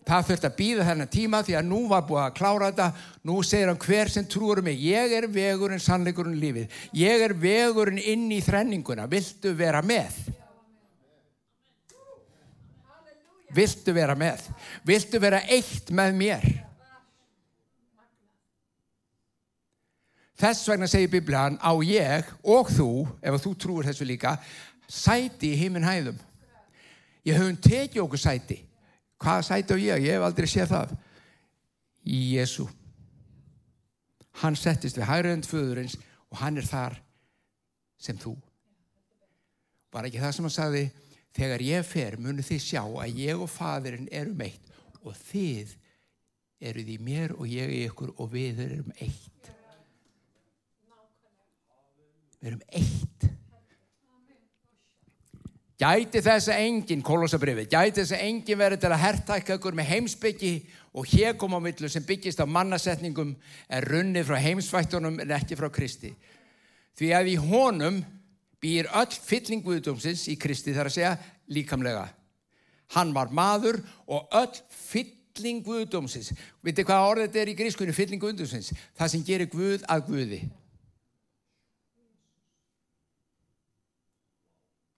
það 0.06 0.28
þurft 0.28 0.46
að 0.46 0.56
býða 0.60 0.86
þennan 0.86 1.10
tíma 1.10 1.42
því 1.42 1.56
að 1.58 1.66
nú 1.66 1.80
var 1.90 2.04
búið 2.06 2.22
að 2.22 2.34
klára 2.38 2.70
þetta. 2.70 2.88
Nú 3.26 3.36
segir 3.42 3.70
hann 3.72 3.80
hver 3.82 4.12
sem 4.12 4.26
trúur 4.30 4.62
mig 4.62 4.78
ég 4.82 5.14
er 5.18 5.26
vegurinn 5.30 5.82
sannleikurinn 5.82 6.38
lífið. 6.40 6.76
Ég 6.94 7.24
er 7.26 7.34
vegurinn 7.34 7.98
inn 7.98 8.28
í 8.30 8.40
þrenninguna. 8.44 9.08
Viltu 9.10 9.54
vera 9.58 9.82
með? 9.82 10.14
Viltu 13.56 13.94
vera 13.96 14.14
með? 14.18 14.46
Viltu 14.86 15.20
vera 15.22 15.42
eitt 15.50 15.90
með 15.94 16.16
mér? 16.20 16.46
Þess 20.36 20.68
vegna 20.68 20.86
segir 20.90 21.08
Biblian 21.08 21.56
á 21.64 21.72
ég 21.80 22.26
og 22.44 22.68
þú, 22.68 22.90
ef 23.24 23.40
þú 23.40 23.52
trúur 23.56 23.86
þessu 23.88 24.04
líka, 24.04 24.34
sæti 24.84 25.54
í 25.54 25.60
heiminn 25.62 25.86
hæðum. 25.86 26.18
Ég 27.26 27.40
höfum 27.40 27.56
tekið 27.56 28.02
okkur 28.04 28.20
sæti. 28.20 28.58
Hvaða 29.22 29.46
sæti 29.46 29.74
á 29.74 29.78
ég? 29.80 30.04
Ég 30.04 30.16
hef 30.16 30.26
aldrei 30.26 30.48
séð 30.50 30.72
það. 30.74 30.96
Í 32.06 32.18
Jésu. 32.36 32.66
Hann 34.42 34.58
settist 34.58 34.98
við 34.98 35.08
hægrönd 35.08 35.48
föðurins 35.48 35.96
og 36.30 36.40
hann 36.42 36.60
er 36.60 36.68
þar 36.68 36.98
sem 37.98 38.18
þú. 38.20 38.34
Var 39.92 40.08
ekki 40.08 40.20
það 40.20 40.34
sem 40.36 40.46
hann 40.46 40.56
sagði, 40.56 40.84
þegar 41.36 41.64
ég 41.64 41.88
fer 41.88 42.18
munu 42.20 42.44
þið 42.44 42.62
sjá 42.62 42.82
að 42.84 43.20
ég 43.22 43.40
og 43.40 43.50
fadurinn 43.50 44.10
erum 44.12 44.42
eitt 44.44 44.72
og 45.02 45.16
þið 45.30 45.76
eruð 46.66 46.92
í 46.92 46.98
mér 47.04 47.34
og 47.36 47.48
ég 47.48 47.72
í 47.72 47.82
ykkur 47.88 48.14
og 48.16 48.30
við 48.32 48.62
erum 48.64 48.92
eitt 48.96 49.50
við 52.40 52.48
erum 52.50 52.62
eitt 52.68 53.26
gæti 55.76 56.22
þess 56.24 56.48
að 56.52 56.62
enginn 56.64 57.04
kolosabriði, 57.04 57.66
gæti 57.68 58.00
þess 58.00 58.16
að 58.16 58.24
enginn 58.24 58.60
verið 58.60 58.82
til 58.82 58.90
að 58.92 59.02
herrtækja 59.02 59.56
ykkur 59.58 59.76
með 59.76 59.90
heimsbyggi 59.90 60.52
og 60.96 61.08
hér 61.12 61.36
kom 61.36 61.52
á 61.52 61.60
millu 61.60 61.88
sem 61.92 62.04
byggist 62.06 62.40
á 62.40 62.48
mannasetningum 62.48 63.34
er 63.68 63.84
runnið 63.84 64.30
frá 64.30 64.40
heimsvættunum 64.40 65.20
en 65.20 65.34
ekki 65.36 65.58
frá 65.58 65.68
Kristi. 65.72 66.14
Því 66.96 67.10
að 67.12 67.32
í 67.34 67.36
honum 67.40 68.00
býr 68.62 68.88
öll 68.96 69.18
fyllinguðdómsins 69.28 70.24
í 70.32 70.38
Kristi 70.40 70.72
þar 70.72 70.88
að 70.88 70.96
segja 70.96 71.16
líkamlega. 71.52 72.06
Hann 72.96 73.12
var 73.12 73.28
maður 73.34 73.82
og 74.08 74.32
öll 74.38 74.62
fyllinguðdómsins 74.72 76.32
vitið 76.64 76.88
hvað 76.88 77.08
orðið 77.10 77.28
þetta 77.28 77.42
er 77.42 77.50
í 77.52 77.56
grískunni 77.58 77.96
fyllinguðdómsins 77.96 78.72
það 78.96 79.12
sem 79.12 79.26
gerir 79.26 79.52
Guð 79.52 79.84
að 79.92 80.06
Guði. 80.08 80.40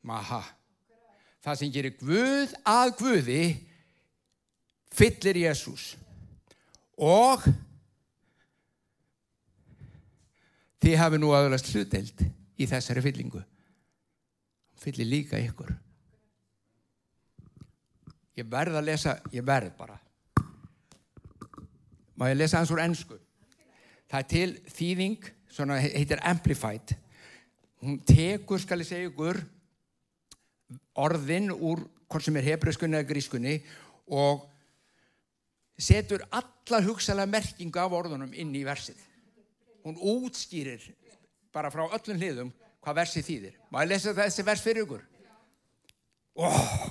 Maha. 0.09 0.58
Það 1.49 1.61
sem 1.63 1.71
gerir 1.73 1.95
Guð 1.97 2.51
að 2.69 2.91
Guði 2.99 3.43
fyllir 4.93 5.39
Jésús 5.47 5.95
og 7.01 7.47
þið 10.85 10.99
hafi 11.01 11.23
nú 11.23 11.33
aðalast 11.33 11.73
hluteld 11.73 12.21
í 12.61 12.69
þessari 12.69 13.01
fyllingu. 13.07 13.41
Fyllir 14.77 15.09
líka 15.09 15.41
ykkur. 15.41 15.73
Ég 18.37 18.53
verð 18.53 18.77
að 18.83 18.91
lesa, 18.91 19.17
ég 19.33 19.49
verð 19.49 19.73
bara. 19.81 19.97
Má 22.13 22.29
ég 22.29 22.43
lesa 22.43 22.61
hans 22.61 22.77
úr 22.77 22.85
ennsku? 22.85 23.17
Það 24.13 24.21
er 24.21 24.33
til 24.37 24.51
þýðing, 24.77 25.31
heitir 25.97 26.21
Amplified. 26.29 26.99
Hún 27.81 28.03
tekur, 28.05 28.61
skal 28.61 28.85
ég 28.85 28.93
segja 28.93 29.09
ykkur, 29.09 29.47
orðin 30.98 31.50
úr 31.52 31.85
hvort 32.09 32.24
sem 32.24 32.37
er 32.40 32.46
hebreuskunni 32.52 32.98
eða 32.98 33.09
grískunni 33.09 33.59
og 34.09 34.46
setur 35.78 36.24
alla 36.31 36.81
hugsalega 36.85 37.31
merkingu 37.31 37.81
af 37.81 37.94
orðunum 37.94 38.33
inn 38.35 38.54
í 38.57 38.64
versið. 38.66 38.98
Hún 39.85 40.00
útskýrir 40.00 40.83
bara 41.54 41.70
frá 41.72 41.87
öllum 41.87 42.18
hliðum 42.18 42.52
hvað 42.83 42.98
versið 43.02 43.28
þýðir. 43.28 43.59
Má 43.70 43.83
ég 43.85 43.92
lesa 43.92 44.16
þessi 44.16 44.44
vers 44.46 44.64
fyrir 44.64 44.87
ykkur? 44.87 45.04
Oh. 46.38 46.88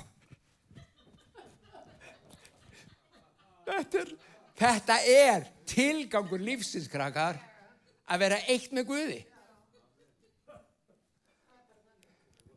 Þetta, 3.68 4.00
er, 4.00 4.12
þetta 4.58 4.96
er 5.12 5.48
tilgangur 5.68 6.40
lífsinskrakar 6.40 7.38
að 8.08 8.22
vera 8.24 8.40
eitt 8.48 8.72
með 8.72 8.88
Guði. 8.88 9.18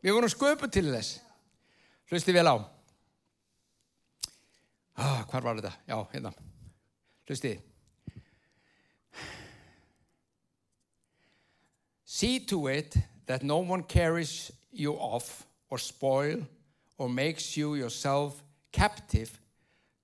Við 0.02 0.16
vorum 0.16 0.30
sköpu 0.30 0.66
til 0.66 0.88
þess. 0.90 1.20
Hlusti 2.10 2.34
vel 2.34 2.50
á. 2.50 2.56
Ah, 4.98 5.22
hvar 5.30 5.44
var 5.46 5.60
þetta? 5.60 5.72
Já, 5.86 5.96
hérna. 6.12 6.32
Hlusti. 7.28 7.52
See 12.04 12.40
to 12.40 12.66
it 12.66 12.96
that 13.26 13.42
no 13.42 13.58
one 13.58 13.84
carries 13.84 14.50
you 14.72 14.94
off 14.94 15.46
or 15.70 15.78
spoil 15.78 16.42
or 16.98 17.08
makes 17.08 17.56
you 17.56 17.74
yourself 17.74 18.42
captive 18.72 19.40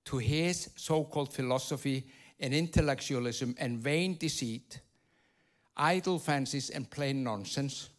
to 0.05 0.17
his 0.17 0.69
so-called 0.75 1.33
philosophy 1.33 2.07
and 2.39 2.53
intellectualism 2.53 3.53
and 3.59 3.79
vain 3.79 4.17
deceit, 4.17 4.79
idle 5.77 6.19
fancies 6.19 6.69
and 6.69 6.89
plain 6.89 7.23
nonsense 7.23 7.89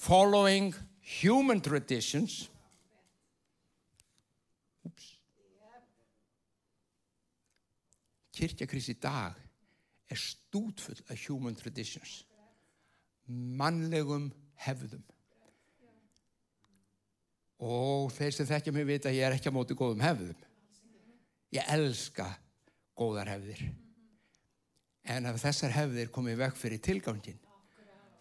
following 0.00 0.72
human 1.20 1.60
traditions. 1.60 2.48
Oops. 4.86 5.06
Kirkjakris 8.32 8.88
í 8.94 8.96
dag 9.02 9.36
er 10.10 10.18
stútfull 10.18 11.04
af 11.12 11.28
human 11.28 11.54
traditions. 11.58 12.24
mannlegum 13.30 14.30
hefðum. 14.64 15.02
Og 17.60 18.08
þeir 18.16 18.34
sem 18.34 18.48
þekkja 18.48 18.72
mig 18.74 18.86
vita 18.88 19.12
ég 19.12 19.26
er 19.26 19.36
ekki 19.36 19.52
á 19.52 19.54
móti 19.54 19.76
góðum 19.78 20.02
hefðum. 20.02 20.38
Ég 21.54 21.68
elska 21.76 22.26
góðar 22.98 23.30
hefðir. 23.34 23.60
En 25.10 25.28
ef 25.28 25.38
þessar 25.42 25.74
hefðir 25.76 26.10
komið 26.14 26.40
vekk 26.44 26.58
fyrir 26.58 26.82
tilgangin, 26.82 27.38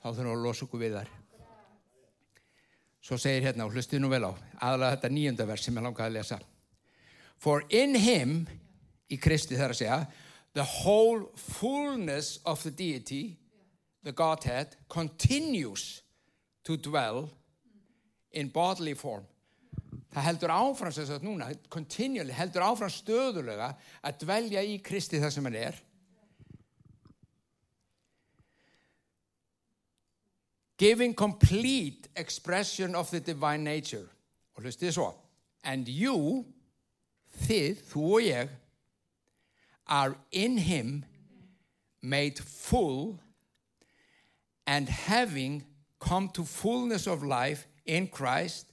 þá 0.01 0.11
þurfum 0.11 0.29
við 0.29 0.35
að 0.35 0.45
losa 0.45 0.67
okkur 0.67 0.83
við 0.83 0.95
þar. 0.99 1.11
Svo 3.01 3.17
segir 3.17 3.45
hérna, 3.47 3.65
og 3.65 3.75
hlustið 3.75 4.03
nú 4.03 4.09
vel 4.11 4.27
á, 4.27 4.31
aðalega 4.59 4.95
þetta 4.97 5.11
nýjönda 5.15 5.47
vers 5.47 5.65
sem 5.65 5.77
ég 5.77 5.85
langaði 5.85 6.09
að 6.09 6.17
lesa. 6.17 6.39
For 7.39 7.63
in 7.71 7.95
him, 7.95 8.33
í 9.07 9.17
Kristi 9.17 9.55
þar 9.55 9.73
að 9.73 9.79
segja, 9.79 9.99
the 10.53 10.65
whole 10.65 11.29
fullness 11.35 12.39
of 12.45 12.61
the 12.63 12.71
deity, 12.71 13.37
the 14.03 14.11
Godhead, 14.11 14.75
continues 14.89 16.01
to 16.63 16.75
dwell 16.77 17.29
in 18.31 18.49
bodily 18.49 18.93
form. 18.93 19.23
Það 20.09 20.25
heldur 20.25 20.53
áfram 20.53 20.93
sem 20.93 21.05
sagt 21.05 21.25
núna, 21.25 21.51
continually, 21.69 22.33
heldur 22.33 22.65
áfram 22.65 22.91
stöðulega 22.91 23.71
að 24.01 24.23
dvelja 24.23 24.63
í 24.65 24.79
Kristi 24.83 25.21
það 25.21 25.33
sem 25.35 25.47
hann 25.47 25.59
er. 25.59 25.79
Giving 30.79 31.13
complete 31.13 32.07
expression 32.15 32.95
of 32.95 33.11
the 33.11 33.19
divine 33.19 33.63
nature. 33.63 34.07
Og 34.55 34.63
hlustið 34.63 34.95
svo. 34.95 35.11
And 35.63 35.87
you, 35.87 36.45
þið, 37.45 37.83
þú 37.91 38.03
og 38.15 38.23
ég, 38.23 38.49
are 39.89 40.15
in 40.31 40.57
him 40.57 41.03
made 42.01 42.39
full 42.39 43.19
and 44.65 44.87
having 44.87 45.65
come 45.99 46.29
to 46.29 46.43
fullness 46.43 47.07
of 47.07 47.23
life 47.23 47.67
in 47.85 48.07
Christ, 48.07 48.71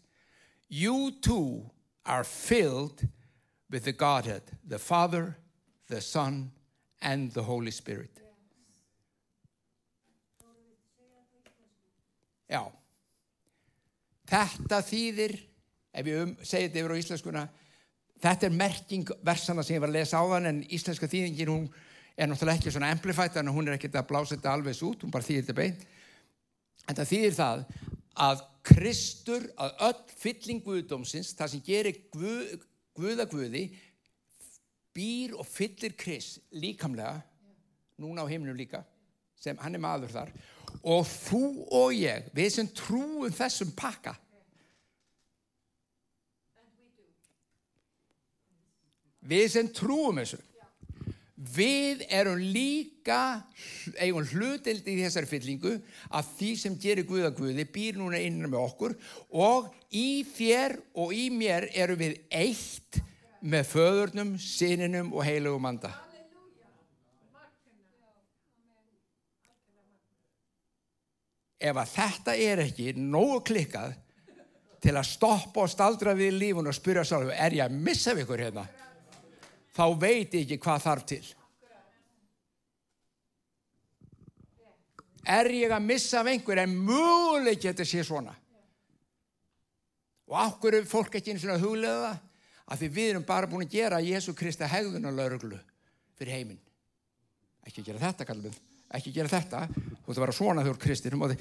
you 0.68 1.12
too 1.20 1.70
are 2.04 2.22
filled 2.22 3.09
with 3.70 3.84
the 3.84 3.92
Godhead, 3.92 4.42
the 4.64 4.78
Father, 4.78 5.36
the 5.88 6.00
Son, 6.00 6.52
and 7.02 7.32
the 7.32 7.42
Holy 7.42 7.70
Spirit. 7.70 8.26
Já, 12.47 12.62
þetta 14.30 14.80
þýðir, 14.86 15.36
ef 15.97 16.11
ég 16.11 16.22
um, 16.22 16.34
segi 16.42 16.68
þetta 16.68 16.82
yfir 16.82 16.94
á 16.94 17.01
íslenskuna, 17.03 17.44
þetta 18.22 18.49
er 18.49 18.57
merking 18.57 19.12
versana 19.26 19.64
sem 19.66 19.76
ég 19.76 19.82
var 19.82 19.90
að 19.90 19.99
lesa 19.99 20.22
á 20.22 20.24
þann 20.30 20.51
en 20.53 20.62
íslenska 20.72 21.11
þýðingin 21.11 21.53
hún 21.53 21.66
er 22.16 22.30
náttúrulega 22.30 22.61
ekki 22.61 22.72
svona 22.72 22.90
amplified 22.94 23.36
að 23.36 23.53
hún 23.53 23.68
er 23.68 23.76
ekki 23.76 23.90
að 23.92 24.09
blása 24.09 24.36
þetta 24.36 24.55
alveg 24.55 24.82
út, 24.86 25.03
hún 25.05 25.12
bara 25.12 25.26
þýðir 25.26 25.44
þetta 25.44 25.59
beint. 25.59 25.82
En 26.86 26.97
það 26.97 27.11
þýðir 27.12 27.36
það 27.36 27.64
að 28.26 28.44
Kristur, 28.66 29.44
að 29.62 29.82
öll 29.86 30.14
fylling 30.22 30.62
Guðdómsins, 30.64 31.34
það 31.38 31.53
sem 31.53 31.66
gerir 31.66 31.99
Guð, 32.14 32.64
Guða 32.97 33.26
Guði, 33.30 33.66
býr 34.97 35.36
og 35.36 35.47
fyllir 35.47 35.94
Krist 35.99 36.40
líkamlega, 36.57 37.20
núna 38.01 38.24
á 38.24 38.30
himnum 38.30 38.57
líka, 38.59 38.80
sem 39.38 39.59
hann 39.61 39.76
er 39.76 39.82
maður 39.82 40.14
þar, 40.14 40.32
og 40.32 40.55
þú 41.09 41.43
og 41.74 41.95
ég, 41.97 42.29
við 42.37 42.51
sem 42.59 42.68
trúum 42.77 43.33
þessum 43.35 43.72
pakka, 43.79 44.16
við 49.27 49.49
sem 49.57 49.70
trúum 49.74 50.20
þessu, 50.20 50.39
við 51.37 52.05
erum 52.09 52.41
líka 52.41 53.43
eigum 54.01 54.24
hlutild 54.24 54.87
í 54.89 54.97
þessari 55.03 55.29
fyllingu 55.29 55.74
að 56.09 56.31
því 56.39 56.53
sem 56.62 56.79
gerir 56.81 57.07
Guða 57.09 57.33
Guði 57.37 57.66
býr 57.68 57.99
núna 58.01 58.20
innan 58.22 58.51
með 58.51 58.62
okkur 58.62 58.97
og 59.37 59.68
í 59.93 60.24
þér 60.37 60.79
og 60.97 61.12
í 61.14 61.29
mér 61.35 61.68
erum 61.74 62.01
við 62.01 62.16
eitt 62.31 63.03
með 63.47 63.68
föðurnum, 63.74 64.35
sininum 64.41 65.12
og 65.12 65.27
heilugum 65.29 65.68
anda. 65.68 65.93
Ef 71.57 71.78
að 71.80 71.92
þetta 71.94 72.34
er 72.36 72.62
ekki 72.66 72.90
nógu 72.98 73.40
klikkað 73.48 73.94
til 74.82 74.92
að 74.92 75.09
stoppa 75.09 75.64
og 75.64 75.72
staldra 75.72 76.12
við 76.16 76.36
lífun 76.36 76.68
og 76.68 76.76
spyrja 76.76 77.04
sálum, 77.09 77.32
er 77.32 77.57
ég 77.57 77.64
að 77.64 77.78
missa 77.86 78.14
við 78.14 78.26
ykkur 78.26 78.44
hérna? 78.44 78.66
Þá 79.76 79.84
veit 80.00 80.34
ég 80.36 80.44
ekki 80.44 80.61
hvað 80.62 80.84
þarf 80.84 81.07
til. 81.11 81.24
Er 85.26 85.50
ég 85.50 85.72
að 85.74 85.88
missa 85.88 86.20
af 86.20 86.30
einhver 86.30 86.61
en 86.62 86.76
möguleik 86.86 87.64
þetta 87.64 87.86
sé 87.88 88.04
svona? 88.07 88.36
Og 90.26 90.70
er 90.70 90.86
fólk 90.86 91.18
ekki 91.18 91.34
eins 91.34 91.44
og 91.46 91.62
huglega 91.62 91.98
það 92.04 92.22
að 92.66 92.80
því 92.80 92.88
við 92.94 93.11
erum 93.11 93.26
bara 93.26 93.50
búin 93.50 93.66
að 93.66 93.74
gera 93.74 94.02
Jésu 94.02 94.34
Kristi 94.34 94.66
hegðun 94.66 95.07
og 95.07 95.14
lauruglu 95.14 95.59
fyrir 96.18 96.34
heiminn. 96.34 96.62
Ekki 97.66 97.84
gera 97.86 98.02
þetta, 98.02 98.26
kallum 98.26 98.48
við. 98.50 98.59
Ekki 98.95 99.12
gera 99.14 99.32
þetta. 99.32 99.64
Þú 99.72 100.12
ætti 100.12 100.14
að 100.14 100.22
vera 100.22 100.37
svona 100.37 100.64
þegar 100.66 100.82
Kristinum 100.84 101.24
og, 101.26 101.34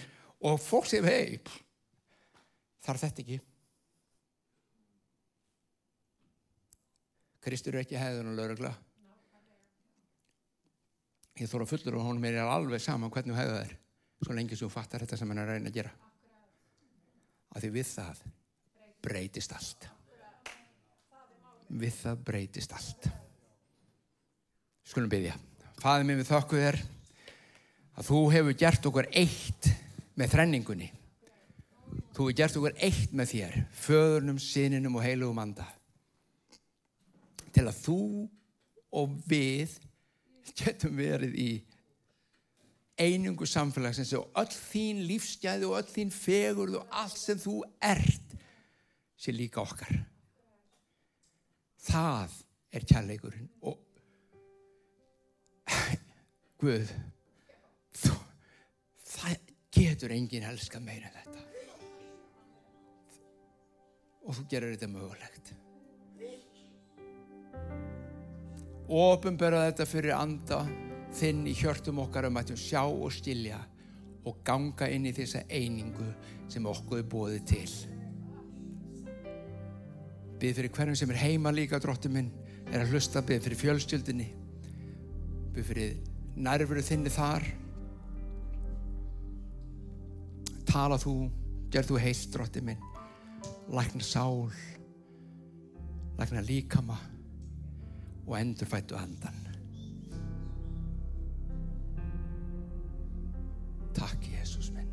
og 0.50 0.58
fólk 0.62 0.90
segir, 0.90 1.06
hei, 1.06 1.38
þarf 2.86 3.04
þetta 3.06 3.24
ekki. 3.26 3.40
Kristur 7.46 7.78
er 7.78 7.86
ekki 7.86 8.00
hegðun 8.02 8.32
og 8.32 8.40
laurugla. 8.40 8.72
Ég 11.36 11.52
þóra 11.52 11.68
fullur 11.70 12.00
og 12.00 12.08
honum 12.08 12.26
er 12.26 12.40
alveg 12.42 12.82
saman 12.82 13.12
hvernig 13.14 13.38
hegða 13.38 13.60
það 13.60 13.68
er. 13.68 13.76
Svo 14.24 14.34
lengi 14.34 14.56
sem 14.56 14.66
þú 14.66 14.74
fattar 14.74 15.04
þetta 15.04 15.20
sem 15.20 15.30
hann 15.30 15.44
er 15.44 15.52
að 15.52 15.60
reyna 15.60 15.70
að 15.70 15.78
gera. 15.78 15.92
Að 17.54 17.66
því 17.66 17.72
við 17.76 17.92
það 17.92 18.24
breytist 19.06 19.54
allt 19.54 19.90
við 21.70 21.94
það 21.98 22.22
breytist 22.28 22.74
allt 22.76 23.08
skulum 24.86 25.10
byggja 25.12 25.36
faðið 25.82 26.08
mér 26.10 26.20
við 26.22 26.30
þokku 26.30 26.62
þér 26.62 26.78
að 27.96 28.10
þú 28.10 28.22
hefur 28.34 28.58
gert 28.60 28.88
okkur 28.90 29.10
eitt 29.16 29.70
með 30.20 30.32
þrenningunni. 30.36 30.90
Þú 32.16 32.28
hefur 32.28 32.38
gert 32.40 32.58
okkur 32.60 32.78
eitt 32.84 33.14
með 33.16 33.32
þér 33.34 33.58
föðurnum, 33.86 34.40
sininum 34.42 34.98
og 35.00 35.06
heilugum 35.06 35.42
anda. 35.44 35.68
Til 37.56 37.66
að 37.68 37.80
þú 37.86 38.02
og 38.96 39.16
við 39.28 39.78
getum 40.56 40.96
verið 41.00 41.36
í 41.40 41.50
einungu 43.00 43.48
samfélagsins 43.48 44.14
og 44.16 44.30
öll 44.40 44.52
þín 44.52 45.02
lífsgæði 45.10 45.68
og 45.68 45.80
öll 45.82 45.90
þín 45.92 46.12
fegurð 46.16 46.80
og 46.80 46.94
allt 46.96 47.20
sem 47.20 47.40
þú 47.40 47.58
ert 47.84 48.38
sé 49.20 49.36
líka 49.36 49.64
okkar. 49.64 49.98
Það 51.86 52.38
er 52.76 52.88
kærleikurinn 52.88 53.50
og 53.64 53.82
Guð 56.62 56.92
það 57.96 59.36
getur 59.76 60.16
enginn 60.16 60.48
elska 60.48 60.80
meira 60.84 61.12
en 61.12 61.20
þetta. 61.20 61.44
Og 64.26 64.40
þú 64.40 64.48
gerir 64.50 64.76
þetta 64.76 64.90
mögulegt. 64.90 65.54
Ofinbera 68.86 69.66
þetta 69.70 69.88
fyrir 69.90 70.14
anda 70.18 70.60
þinn 71.16 71.46
í 71.50 71.56
hjörtum 71.58 72.04
okkar 72.04 72.28
um 72.30 72.38
að 72.38 72.54
sjá 72.60 72.84
og 72.84 73.12
stilja 73.14 73.62
og 74.26 74.42
ganga 74.46 74.88
inn 74.90 75.06
í 75.06 75.14
þessa 75.16 75.44
einingu 75.50 76.08
sem 76.52 76.66
okkur 76.66 77.02
er 77.02 77.10
bóðið 77.10 77.46
til. 77.50 77.70
Bið 80.42 80.58
fyrir 80.60 80.74
hverjum 80.76 80.98
sem 81.00 81.14
er 81.14 81.22
heima 81.22 81.54
líka, 81.54 81.80
dróttu 81.80 82.10
minn, 82.12 82.32
er 82.72 82.84
að 82.84 82.96
hlusta, 82.96 83.22
bið 83.26 83.46
fyrir 83.46 83.62
fjölstjöldinni, 83.62 84.28
bið 85.56 85.70
fyrir 85.70 85.96
nærveru 86.36 86.84
þinni 86.84 87.14
þar. 87.14 87.46
Tala 90.66 90.98
þú, 91.00 91.16
gerð 91.72 91.92
þú 91.92 92.00
heilt, 92.02 92.30
dróttu 92.34 92.62
minn, 92.66 92.82
lækna 93.74 94.06
sál, 94.06 94.50
lækna 96.18 96.42
líkama 96.46 96.98
og 98.26 98.38
endurfættu 98.40 98.98
andan. 98.98 99.38
Takk 103.96 104.26
Jésús 104.34 104.72
minn. 104.76 104.90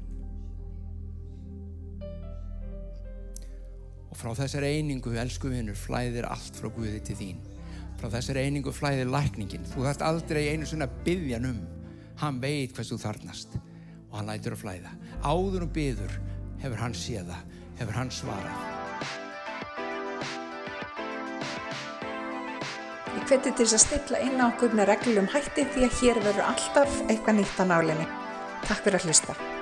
Og 4.12 4.18
frá 4.20 4.34
þessar 4.38 4.68
einingu, 4.68 5.16
elsku 5.18 5.50
vinnur, 5.50 5.78
flæðir 5.78 6.28
allt 6.28 6.60
frá 6.60 6.68
Guði 6.70 7.00
til 7.02 7.18
þín. 7.18 7.42
Frá 7.98 8.10
þessar 8.12 8.42
einingu 8.44 8.74
flæðir 8.74 9.10
lækningin. 9.10 9.64
Þú 9.72 9.88
þarft 9.88 10.06
aldrei 10.06 10.44
einu 10.52 10.68
svona 10.68 10.90
byggjan 11.06 11.48
um. 11.48 11.60
Hann 12.20 12.38
veit 12.42 12.76
hvað 12.76 12.92
þú 12.92 12.98
þarnast 13.02 13.60
og 14.12 14.20
hann 14.20 14.28
lætur 14.28 14.54
að 14.54 14.62
flæða. 14.62 14.92
Áður 15.24 15.66
og 15.66 15.72
byður 15.72 16.14
hefur 16.62 16.82
hann 16.82 16.94
séða, 16.96 17.38
hefur 17.80 17.96
hann 17.96 18.12
svarað. 18.12 18.68
Ég 23.12 23.24
hveti 23.28 23.54
til 23.56 23.64
þess 23.64 23.78
að 23.78 23.84
stilla 23.86 24.20
inn 24.26 24.40
á 24.40 24.50
okkur 24.50 24.76
með 24.76 24.92
reglum 24.92 25.32
hætti 25.32 25.64
því 25.72 25.88
að 25.88 25.98
hér 26.02 26.22
verður 26.28 26.52
alltaf 26.52 27.00
eitthvað 27.08 27.40
nýtt 27.40 27.60
á 27.60 27.64
nálinni. 27.72 28.06
Takk 28.68 28.84
fyrir 28.84 29.00
að 29.00 29.08
hlusta. 29.08 29.61